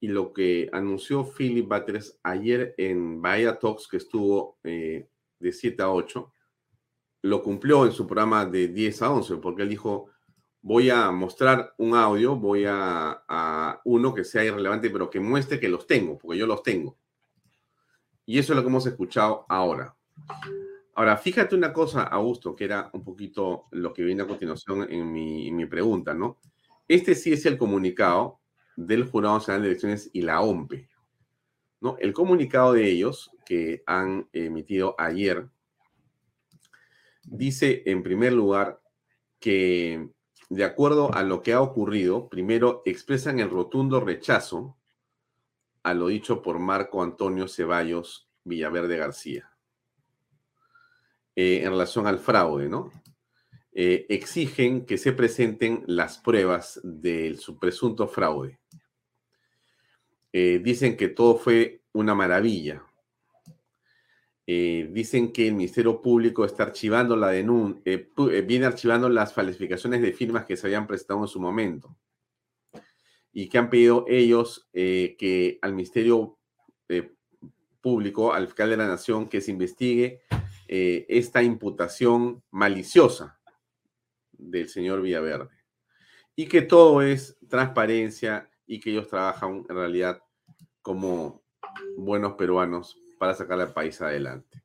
[0.00, 5.08] Y lo que anunció Philip Butters ayer en Bahía Talks, que estuvo eh,
[5.38, 6.32] de 7 a 8,
[7.22, 10.08] lo cumplió en su programa de 10 a 11, porque él dijo,
[10.60, 15.60] voy a mostrar un audio, voy a, a uno que sea irrelevante, pero que muestre
[15.60, 16.96] que los tengo, porque yo los tengo.
[18.26, 19.94] Y eso es lo que hemos escuchado ahora.
[20.94, 25.10] Ahora, fíjate una cosa, Augusto, que era un poquito lo que viene a continuación en
[25.10, 26.38] mi, en mi pregunta, ¿no?
[26.88, 28.40] Este sí es el comunicado
[28.76, 30.88] del Jurado Nacional de Elecciones y la OMPE.
[31.80, 31.96] ¿no?
[31.98, 35.48] El comunicado de ellos que han emitido ayer
[37.24, 38.80] dice en primer lugar
[39.38, 40.08] que
[40.48, 44.76] de acuerdo a lo que ha ocurrido, primero expresan el rotundo rechazo
[45.82, 49.50] a lo dicho por Marco Antonio Ceballos Villaverde García
[51.34, 52.90] eh, en relación al fraude, ¿no?
[53.74, 58.58] Eh, exigen que se presenten las pruebas de su presunto fraude.
[60.30, 62.84] Eh, dicen que todo fue una maravilla.
[64.44, 67.80] dicen que el Ministerio Público está archivando la denuncia,
[68.44, 71.96] viene archivando las falsificaciones de firmas que se habían prestado en su momento
[73.32, 76.38] y que han pedido ellos que al Ministerio
[77.80, 80.20] Público, al fiscal de la Nación, que se investigue
[80.68, 83.40] esta imputación maliciosa
[84.50, 85.48] del señor Villaverde.
[86.34, 90.22] Y que todo es transparencia y que ellos trabajan en realidad
[90.80, 91.42] como
[91.96, 94.62] buenos peruanos para sacar al país adelante.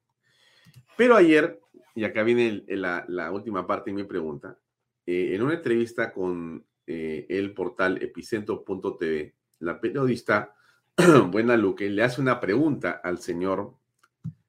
[0.95, 1.59] Pero ayer,
[1.93, 4.57] y acá viene la, última parte de mi pregunta,
[5.05, 10.55] eh, en una entrevista con eh, el portal epicentro.tv, la periodista
[11.29, 13.75] Buena Luque le hace una pregunta al señor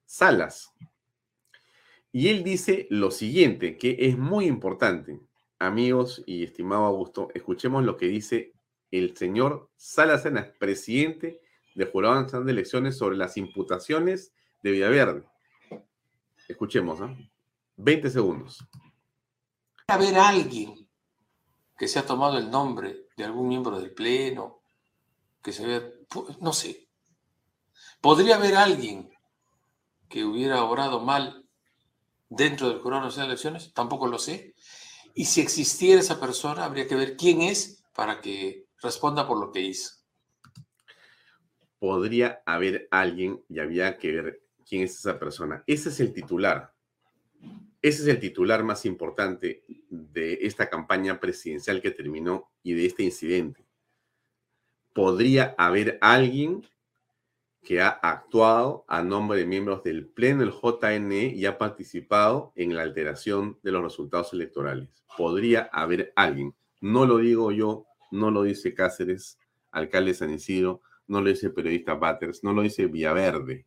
[0.06, 0.74] Salas,
[2.12, 5.20] y él dice lo siguiente, que es muy importante.
[5.58, 8.54] Amigos y estimado Augusto, escuchemos lo que dice
[8.90, 11.40] el señor Salazar, presidente
[11.74, 14.32] de Jurado Nacional de Elecciones sobre las imputaciones
[14.62, 15.24] de Villaverde.
[16.48, 17.16] Escuchemos, ¿no?
[17.76, 18.64] 20 segundos.
[19.88, 20.88] Haber alguien
[21.76, 24.62] que se ha tomado el nombre de algún miembro del Pleno,
[25.42, 25.94] que se ve,
[26.40, 26.88] no sé.
[28.00, 29.10] Podría haber alguien
[30.08, 31.47] que hubiera obrado mal
[32.28, 34.54] dentro del Jurado Nacional de Elecciones, tampoco lo sé.
[35.14, 39.50] Y si existiera esa persona, habría que ver quién es para que responda por lo
[39.50, 39.96] que hizo.
[41.78, 45.62] Podría haber alguien y había que ver quién es esa persona.
[45.66, 46.74] Ese es el titular.
[47.80, 53.04] Ese es el titular más importante de esta campaña presidencial que terminó y de este
[53.04, 53.64] incidente.
[54.92, 56.66] Podría haber alguien
[57.62, 62.74] que ha actuado a nombre de miembros del Pleno del JNE y ha participado en
[62.74, 65.04] la alteración de los resultados electorales.
[65.16, 69.38] Podría haber alguien, no lo digo yo, no lo dice Cáceres,
[69.70, 73.66] alcalde de San Isidro, no lo dice el periodista Batters, no lo dice Villaverde.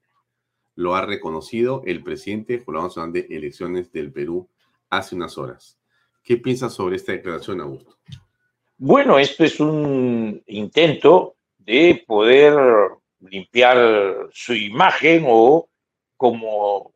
[0.76, 4.50] Lo ha reconocido el presidente Jurado Nacional de Elecciones del Perú
[4.90, 5.78] hace unas horas.
[6.24, 7.98] ¿Qué piensas sobre esta declaración, Augusto?
[8.78, 12.54] Bueno, esto es un intento de poder
[13.22, 15.70] limpiar su imagen o,
[16.18, 16.94] como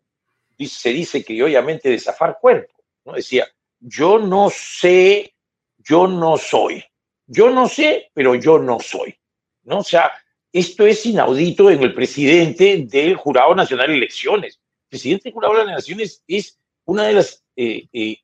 [0.59, 2.73] se dice criollamente, de zafar cuerpo.
[3.05, 3.13] ¿no?
[3.13, 3.47] Decía,
[3.79, 5.33] yo no sé,
[5.77, 6.83] yo no soy.
[7.27, 9.17] Yo no sé, pero yo no soy.
[9.63, 9.79] ¿no?
[9.79, 10.11] O sea,
[10.51, 14.59] esto es inaudito en el presidente del Jurado Nacional de Elecciones.
[14.85, 18.17] El presidente del Jurado de Elecciones es una de las eh, eh,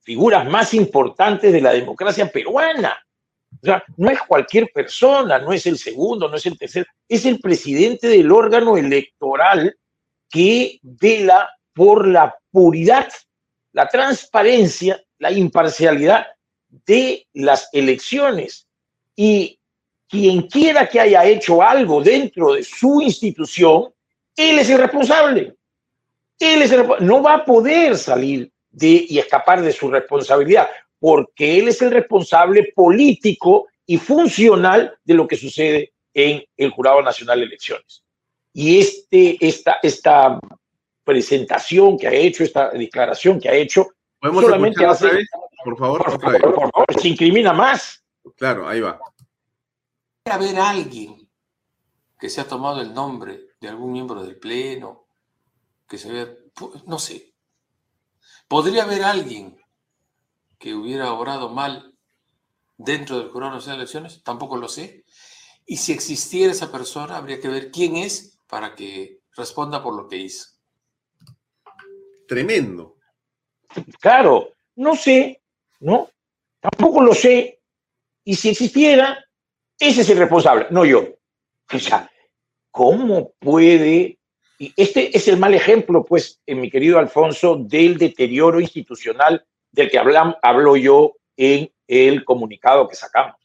[0.00, 3.04] figuras más importantes de la democracia peruana.
[3.96, 8.08] No es cualquier persona, no es el segundo, no es el tercero, es el presidente
[8.08, 9.76] del órgano electoral
[10.28, 13.08] que vela por la puridad,
[13.72, 16.26] la transparencia, la imparcialidad
[16.68, 18.66] de las elecciones.
[19.14, 19.58] Y
[20.08, 23.92] quien quiera que haya hecho algo dentro de su institución,
[24.36, 25.54] él es el responsable.
[26.38, 30.68] Él es el, no va a poder salir de, y escapar de su responsabilidad
[31.02, 37.02] porque él es el responsable político y funcional de lo que sucede en el Jurado
[37.02, 38.04] Nacional de Elecciones.
[38.52, 40.38] Y este, esta, esta
[41.02, 43.88] presentación que ha hecho, esta declaración que ha hecho,
[44.22, 45.26] solamente hace...
[45.64, 48.04] Por favor, por, favor, por favor, se incrimina más.
[48.36, 49.00] Claro, ahí va.
[50.26, 51.28] haber alguien
[52.16, 55.08] que se ha tomado el nombre de algún miembro del Pleno,
[55.88, 56.38] que se ve,
[56.86, 57.34] no sé.
[58.46, 59.61] Podría haber alguien
[60.62, 61.92] que hubiera obrado mal
[62.78, 65.04] dentro del Jurado Nacional de Elecciones, tampoco lo sé.
[65.66, 70.06] Y si existiera esa persona, habría que ver quién es para que responda por lo
[70.06, 70.50] que hizo.
[72.28, 72.96] Tremendo.
[74.00, 75.42] Claro, no sé,
[75.80, 76.10] ¿no?
[76.60, 77.60] Tampoco lo sé.
[78.22, 79.18] Y si existiera,
[79.80, 81.08] ese es el responsable, no yo.
[81.72, 82.08] O sea,
[82.70, 84.16] ¿cómo puede?
[84.60, 89.90] Y este es el mal ejemplo, pues, en mi querido Alfonso, del deterioro institucional del
[89.90, 93.36] que hablan, hablo yo en el comunicado que sacamos.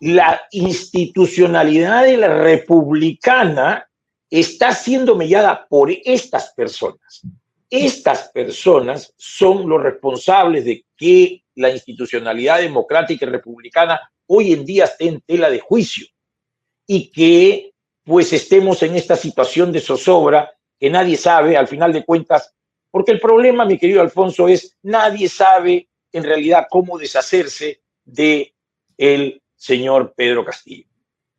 [0.00, 3.88] La institucionalidad de la republicana
[4.28, 7.22] está siendo mellada por estas personas.
[7.70, 14.84] Estas personas son los responsables de que la institucionalidad democrática y republicana hoy en día
[14.84, 16.06] esté en tela de juicio
[16.86, 17.72] y que
[18.04, 22.54] pues estemos en esta situación de zozobra que nadie sabe, al final de cuentas,
[22.96, 28.54] porque el problema, mi querido Alfonso, es nadie sabe en realidad cómo deshacerse de
[28.96, 30.86] el señor Pedro Castillo.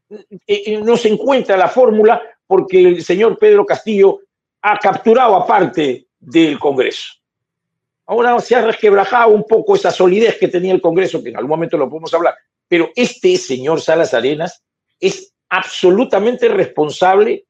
[0.08, 4.20] Eh, eh, no se encuentra la fórmula porque el señor Pedro Castillo
[4.62, 7.14] ha capturado a parte del Congreso.
[8.06, 11.50] Ahora se ha resquebrajado un poco esa solidez que tenía el Congreso, que en algún
[11.50, 12.36] momento lo podemos hablar,
[12.68, 14.64] pero este señor Salas Arenas
[15.00, 17.46] es absolutamente responsable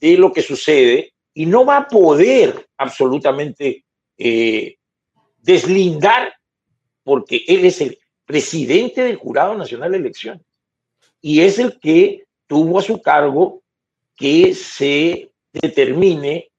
[0.00, 3.84] de lo que sucede y no va a poder absolutamente
[4.18, 4.76] eh,
[5.38, 6.34] deslindar
[7.02, 10.46] porque él es el presidente del Jurado Nacional de Elecciones
[11.20, 13.62] y es el que tuvo a su cargo
[14.14, 16.50] que se determine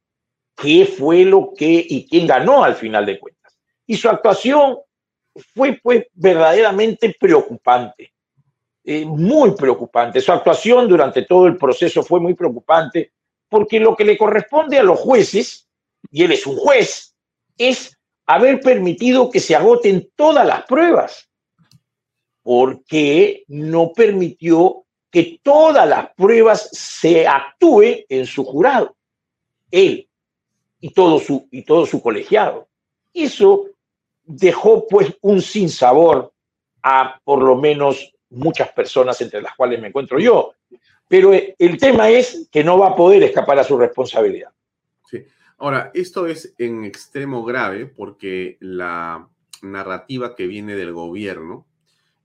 [0.55, 3.57] qué fue lo que y quién ganó al final de cuentas.
[3.85, 4.77] Y su actuación
[5.53, 8.11] fue pues verdaderamente preocupante.
[8.85, 10.19] Eh, muy preocupante.
[10.19, 13.13] Su actuación durante todo el proceso fue muy preocupante
[13.53, 15.69] porque lo que le corresponde a los jueces,
[16.09, 17.15] y él es un juez,
[17.55, 21.30] es haber permitido que se agoten todas las pruebas,
[22.41, 28.95] porque no permitió que todas las pruebas se actúen en su jurado,
[29.69, 30.09] él
[30.80, 32.67] y todo su, y todo su colegiado.
[33.13, 33.67] Eso
[34.23, 36.34] dejó pues un sinsabor
[36.81, 40.55] a por lo menos muchas personas entre las cuales me encuentro yo.
[41.14, 44.49] Pero eh, el tema es que no va a poder escapar a su responsabilidad.
[45.06, 45.23] Sí.
[45.60, 49.30] Ahora, esto es en extremo grave porque la
[49.61, 51.68] narrativa que viene del gobierno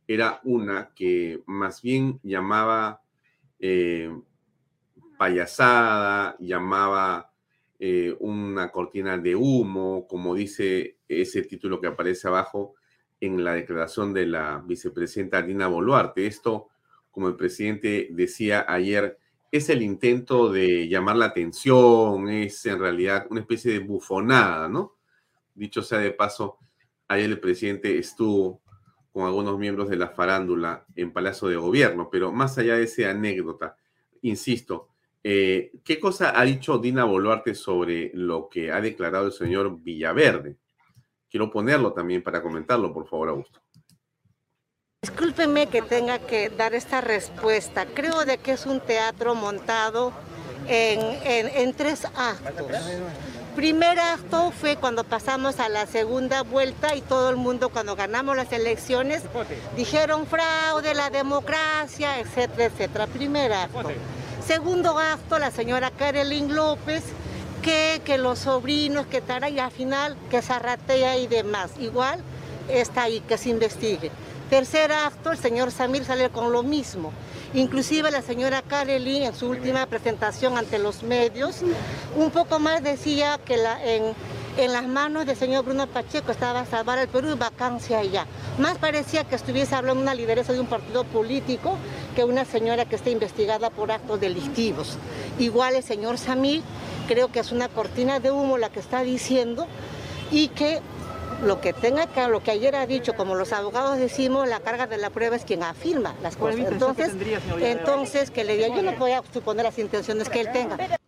[0.06, 3.02] era una que más bien llamaba
[3.58, 4.10] eh,
[5.18, 7.30] payasada, llamaba
[7.78, 12.74] eh, una cortina de humo, como dice ese título que aparece abajo,
[13.20, 16.26] en la declaración de la vicepresidenta Dina Boluarte.
[16.26, 16.68] Esto,
[17.18, 19.18] como el presidente decía ayer,
[19.50, 24.94] es el intento de llamar la atención, es en realidad una especie de bufonada, ¿no?
[25.52, 26.58] Dicho sea de paso,
[27.08, 28.62] ayer el presidente estuvo
[29.10, 33.10] con algunos miembros de la farándula en Palacio de Gobierno, pero más allá de esa
[33.10, 33.76] anécdota,
[34.22, 34.90] insisto,
[35.24, 40.56] eh, ¿qué cosa ha dicho Dina Boluarte sobre lo que ha declarado el señor Villaverde?
[41.28, 43.60] Quiero ponerlo también para comentarlo, por favor, Augusto.
[45.08, 47.86] Discúlpeme que tenga que dar esta respuesta.
[47.86, 50.12] Creo de que es un teatro montado
[50.68, 52.66] en, tres actos.
[53.56, 58.36] Primer acto fue cuando pasamos a la segunda vuelta y todo el mundo cuando ganamos
[58.36, 59.22] las elecciones
[59.76, 63.06] dijeron fraude, la democracia, etcétera, etcétera.
[63.06, 63.90] Primer acto.
[64.46, 67.02] Segundo acto, la señora Karelin López
[67.62, 71.70] que, los sobrinos, que tal, y al final que zarratea y demás.
[71.80, 72.20] Igual
[72.68, 74.10] está ahí, que se investigue.
[74.50, 77.12] Tercer acto, el señor Samir sale con lo mismo.
[77.52, 81.62] Inclusive la señora Kareli en su última presentación ante los medios,
[82.16, 84.14] un poco más decía que la, en,
[84.56, 88.26] en las manos del señor Bruno Pacheco estaba salvar el Perú y vacancia allá.
[88.58, 91.76] Más parecía que estuviese hablando una lideresa de un partido político
[92.16, 94.96] que una señora que está investigada por actos delictivos.
[95.38, 96.62] Igual el señor Samir
[97.06, 99.66] creo que es una cortina de humo la que está diciendo
[100.30, 100.80] y que
[101.42, 104.86] lo que tenga que, lo que ayer ha dicho, como los abogados decimos, la carga
[104.86, 106.60] de la prueba es quien afirma las cosas.
[106.60, 107.14] Entonces,
[107.60, 110.98] entonces que le diga, yo no voy a suponer las intenciones que él tenga.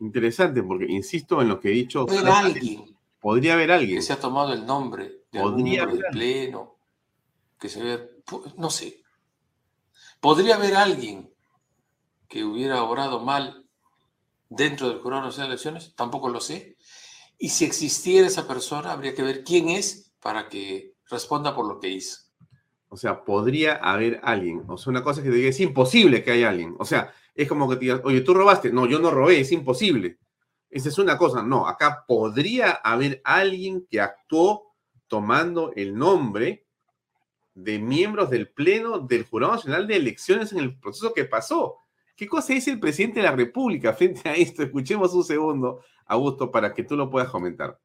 [0.00, 2.06] Interesante, porque insisto en lo que he dicho.
[2.06, 2.96] Podría haber alguien.
[3.20, 3.98] Podría haber alguien.
[3.98, 6.76] Que se ha tomado el nombre de algún miembro del pleno,
[7.58, 8.10] que se ve,
[8.56, 9.00] no sé.
[10.20, 11.32] Podría haber alguien
[12.28, 13.64] que hubiera obrado mal
[14.48, 16.76] dentro del Jurado Nacional de Elecciones, tampoco lo sé.
[17.42, 21.80] Y si existiera esa persona, habría que ver quién es para que responda por lo
[21.80, 22.20] que hizo.
[22.86, 24.62] O sea, podría haber alguien.
[24.68, 26.76] O sea, una cosa que te diga, es imposible que haya alguien.
[26.78, 28.70] O sea, es como que te digas, oye, tú robaste.
[28.70, 30.20] No, yo no robé, es imposible.
[30.70, 31.42] Esa es una cosa.
[31.42, 34.76] No, acá podría haber alguien que actuó
[35.08, 36.68] tomando el nombre
[37.54, 41.78] de miembros del Pleno del Jurado Nacional de Elecciones en el proceso que pasó.
[42.14, 44.62] ¿Qué cosa dice el presidente de la República frente a esto?
[44.62, 47.78] Escuchemos un segundo, Augusto, para que tú lo puedas comentar.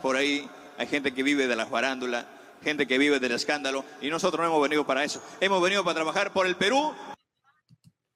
[0.00, 2.26] por ahí, hay gente que vive de la farándula,
[2.62, 5.22] gente que vive del escándalo, y nosotros no hemos venido para eso.
[5.40, 6.92] Hemos venido para trabajar por el Perú.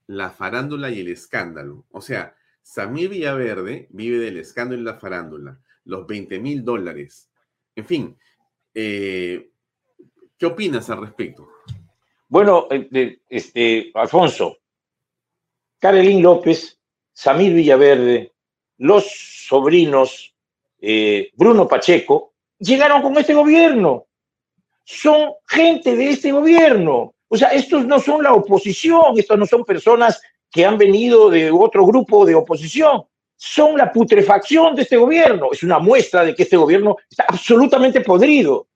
[0.07, 1.87] La farándula y el escándalo.
[1.91, 5.61] O sea, Samir Villaverde vive del escándalo y la farándula.
[5.85, 7.31] Los 20 mil dólares.
[7.74, 8.19] En fin,
[8.74, 9.51] eh,
[10.37, 11.49] ¿qué opinas al respecto?
[12.28, 14.59] Bueno, eh, este, Alfonso,
[15.78, 16.81] Karelín López,
[17.12, 18.35] Samir Villaverde,
[18.78, 19.07] los
[19.47, 20.35] sobrinos
[20.81, 24.07] eh, Bruno Pacheco, llegaron con este gobierno.
[24.85, 27.15] son gente de este gobierno.
[27.28, 30.20] O sea, estos no son la oposición, estos no son personas
[30.51, 33.03] que han venido de otro grupo de oposición,
[33.35, 35.48] son la putrefacción de este gobierno.
[35.51, 38.69] Es una muestra de que este gobierno está absolutamente podrido,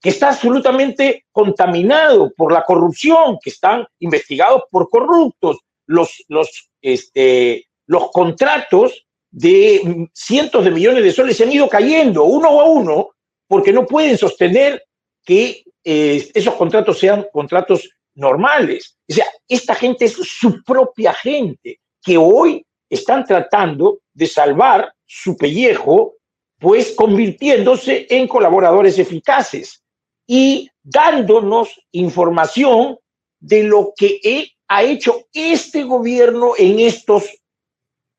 [0.00, 5.58] que está absolutamente contaminado por la corrupción, que están investigados por corruptos.
[5.86, 12.24] Los, los, este, los contratos de cientos de millones de soles se han ido cayendo
[12.24, 13.10] uno a uno
[13.48, 14.84] porque no pueden sostener
[15.24, 18.96] que eh, esos contratos sean contratos normales.
[19.08, 25.36] O sea, esta gente es su propia gente que hoy están tratando de salvar su
[25.36, 26.14] pellejo,
[26.58, 29.82] pues convirtiéndose en colaboradores eficaces
[30.26, 32.98] y dándonos información
[33.40, 37.24] de lo que ha hecho este gobierno en estos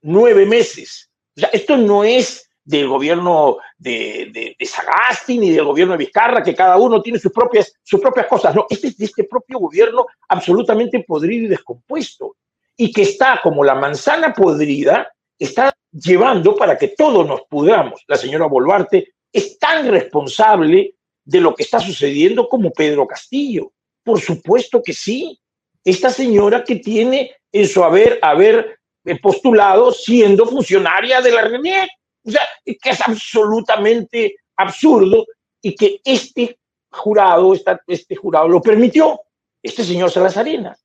[0.04, 1.10] nueve meses.
[1.52, 6.78] Esto no es del gobierno de, de, Sagasti ni del gobierno de Vizcarra, que cada
[6.78, 8.56] uno tiene sus propias, sus propias cosas.
[8.56, 12.36] No, este es de este propio gobierno absolutamente podrido y descompuesto.
[12.78, 18.04] Y que está como la manzana podrida, está llevando para que todos nos pudramos.
[18.08, 23.72] La señora Boluarte es tan responsable de lo que está sucediendo como Pedro Castillo.
[24.04, 25.40] Por supuesto que sí.
[25.84, 28.80] Esta señora que tiene en su haber, haber
[29.22, 31.90] postulado siendo funcionaria de la RENIEC.
[32.26, 35.26] O sea, que es absolutamente absurdo
[35.62, 36.58] y que este
[36.90, 37.54] jurado,
[37.88, 39.20] este jurado lo permitió,
[39.62, 40.78] este señor Salazarena.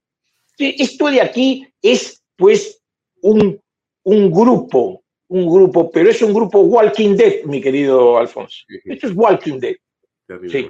[0.59, 2.82] Esto de aquí es, pues,
[3.23, 3.61] un,
[4.03, 8.65] un grupo, un grupo, pero es un grupo Walking Dead, mi querido Alfonso.
[8.85, 9.77] Esto es Walking Dead.
[10.51, 10.69] Sí.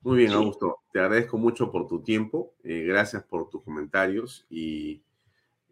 [0.00, 0.80] Muy bien, Augusto.
[0.92, 2.54] Te agradezco mucho por tu tiempo.
[2.64, 5.02] Eh, gracias por tus comentarios y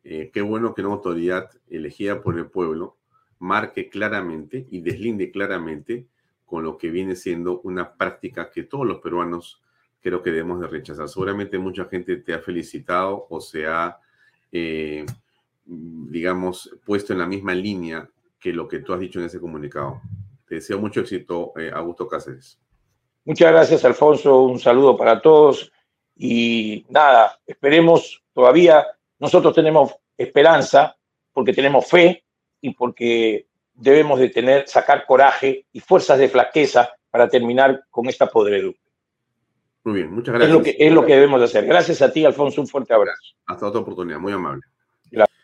[0.04, 2.96] eh, qué bueno que una autoridad elegida por el pueblo
[3.38, 6.06] marque claramente y deslinde claramente
[6.44, 9.62] con lo que viene siendo una práctica que todos los peruanos
[10.00, 11.08] creo que debemos de rechazar.
[11.08, 13.98] Seguramente mucha gente te ha felicitado o se ha,
[14.50, 15.06] eh,
[15.64, 18.08] digamos, puesto en la misma línea
[18.38, 20.00] que lo que tú has dicho en ese comunicado.
[20.46, 22.58] Te deseo mucho éxito, eh, Augusto Cáceres.
[23.24, 24.42] Muchas gracias, Alfonso.
[24.42, 25.70] Un saludo para todos.
[26.16, 28.86] Y nada, esperemos todavía
[29.20, 30.96] nosotros tenemos esperanza
[31.32, 32.24] porque tenemos fe
[32.60, 38.26] y porque debemos de tener, sacar coraje y fuerzas de flaqueza para terminar con esta
[38.26, 38.80] podredumbre.
[39.84, 40.50] Muy bien, muchas gracias.
[40.50, 41.64] Es lo, que, es lo que debemos de hacer.
[41.66, 43.34] Gracias a ti, Alfonso, un fuerte abrazo.
[43.46, 44.62] Hasta otra oportunidad, muy amable.
[45.10, 45.38] Gracias.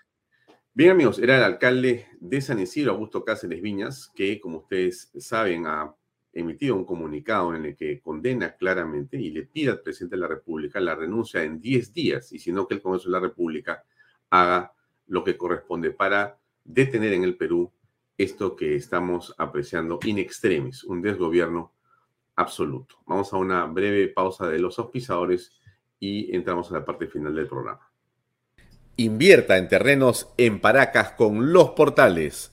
[0.74, 5.66] Bien, amigos, era el alcalde de San Isidro, Augusto Cáceres Viñas, que, como ustedes saben,
[5.66, 5.94] ha
[6.36, 10.28] emitido un comunicado en el que condena claramente y le pide al presidente de la
[10.28, 13.82] República la renuncia en 10 días, y si no, que el Congreso de la República
[14.28, 14.72] haga
[15.06, 17.72] lo que corresponde para detener en el Perú
[18.18, 21.72] esto que estamos apreciando in extremis, un desgobierno
[22.34, 22.96] absoluto.
[23.06, 25.52] Vamos a una breve pausa de los auspiciadores
[25.98, 27.80] y entramos a la parte final del programa.
[28.96, 32.52] Invierta en terrenos en Paracas con los portales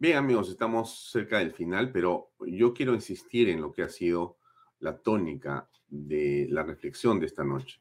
[0.00, 4.36] Bien amigos, estamos cerca del final, pero yo quiero insistir en lo que ha sido
[4.78, 7.80] la tónica de la reflexión de esta noche.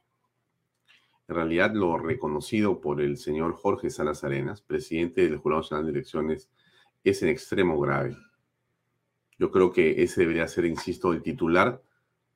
[1.27, 5.91] En realidad, lo reconocido por el señor Jorge Salas Arenas, presidente del Jurado Nacional de
[5.91, 6.49] Elecciones,
[7.03, 8.17] es en extremo grave.
[9.37, 11.83] Yo creo que ese debería ser, insisto, el titular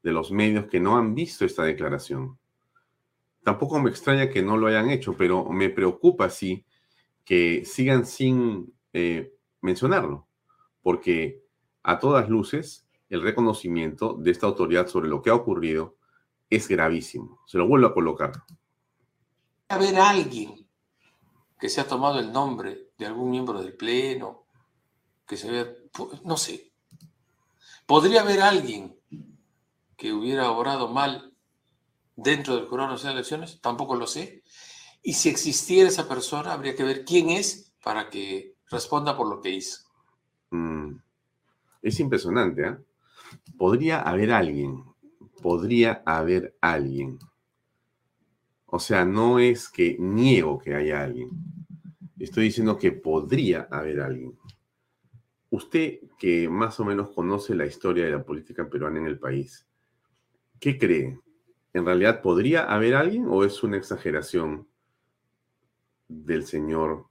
[0.03, 2.37] de los medios que no han visto esta declaración.
[3.43, 6.63] tampoco me extraña que no lo hayan hecho, pero me preocupa sí
[7.25, 10.27] que sigan sin eh, mencionarlo,
[10.81, 11.43] porque
[11.83, 15.97] a todas luces el reconocimiento de esta autoridad sobre lo que ha ocurrido
[16.49, 17.41] es gravísimo.
[17.45, 18.31] Se lo vuelvo a colocar.
[19.69, 20.67] haber alguien
[21.59, 24.47] que se ha tomado el nombre de algún miembro del Pleno,
[25.25, 25.89] que se ve,
[26.25, 26.73] no sé.
[27.85, 28.99] Podría haber alguien
[29.95, 31.33] que hubiera obrado mal
[32.15, 34.43] dentro del Jurado Nacional de Elecciones, tampoco lo sé.
[35.03, 39.41] Y si existiera esa persona, habría que ver quién es para que responda por lo
[39.41, 39.81] que hizo.
[40.49, 40.95] Mm.
[41.81, 42.77] Es impresionante, ¿eh?
[43.57, 44.83] Podría haber alguien,
[45.41, 47.19] podría haber alguien.
[48.65, 51.29] O sea, no es que niego que haya alguien.
[52.17, 54.37] Estoy diciendo que podría haber alguien.
[55.49, 59.67] Usted que más o menos conoce la historia de la política peruana en el país,
[60.59, 61.19] ¿qué cree?
[61.73, 64.67] ¿En realidad podría haber alguien o es una exageración
[66.07, 67.10] del señor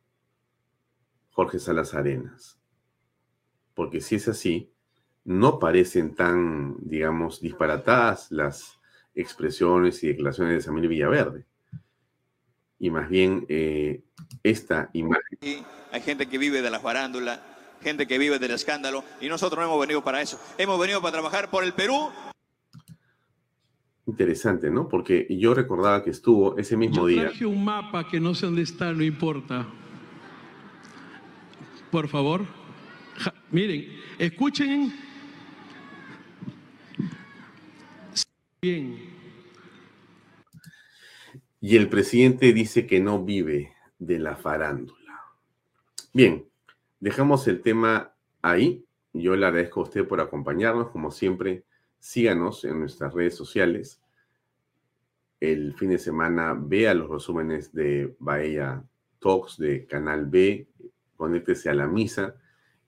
[1.41, 2.59] Jorge Salas Arenas?
[3.73, 4.71] Porque si es así,
[5.25, 8.79] no parecen tan, digamos, disparatadas las
[9.15, 11.47] expresiones y declaraciones de Samuel Villaverde.
[12.79, 14.03] Y más bien eh,
[14.43, 15.65] esta imagen.
[15.91, 17.43] Hay gente que vive de la farándula,
[17.81, 20.39] gente que vive del escándalo, y nosotros no hemos venido para eso.
[20.59, 22.11] Hemos venido para trabajar por el Perú.
[24.05, 24.89] Interesante, ¿no?
[24.89, 27.23] Porque yo recordaba que estuvo ese mismo Yo día.
[27.29, 29.67] traje un mapa que no sé dónde está, no importa.
[31.91, 32.47] Por favor.
[33.51, 33.89] Miren,
[34.19, 34.93] escuchen.
[38.63, 39.11] Bien.
[41.61, 45.21] Y el presidente dice que no vive de la farándula.
[46.13, 46.47] Bien,
[47.01, 48.85] dejamos el tema ahí.
[49.13, 50.91] Yo le agradezco a usted por acompañarnos.
[50.91, 51.65] Como siempre,
[51.99, 54.01] síganos en nuestras redes sociales.
[55.41, 58.85] El fin de semana vea los resúmenes de Bahía
[59.19, 60.67] Talks de Canal B.
[61.21, 62.35] Conéctese a la misa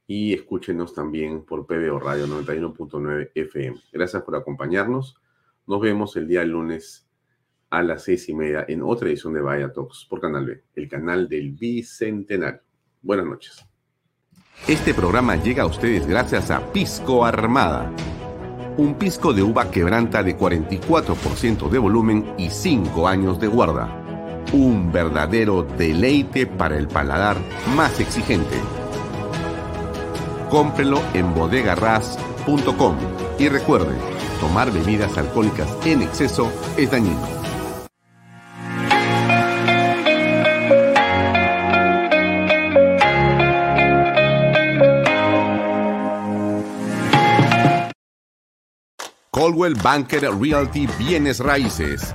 [0.06, 3.78] y escúchenos también por PBO Radio 91.9 FM.
[3.92, 5.16] Gracias por acompañarnos.
[5.66, 7.06] Nos vemos el día lunes
[7.68, 10.88] a las seis y media en otra edición de Vaya Talks por Canal B, el
[10.88, 12.62] canal del Bicentenario.
[13.02, 13.66] Buenas noches.
[14.66, 17.92] Este programa llega a ustedes gracias a Pisco Armada.
[18.78, 24.01] Un pisco de uva quebranta de 44% de volumen y 5 años de guarda.
[24.52, 27.36] Un verdadero deleite para el paladar
[27.74, 28.56] más exigente.
[30.50, 32.96] Cómprelo en bodegarras.com
[33.38, 33.96] y recuerde,
[34.40, 37.42] tomar bebidas alcohólicas en exceso es dañino.
[49.30, 52.14] Coldwell Banker Realty Bienes Raíces.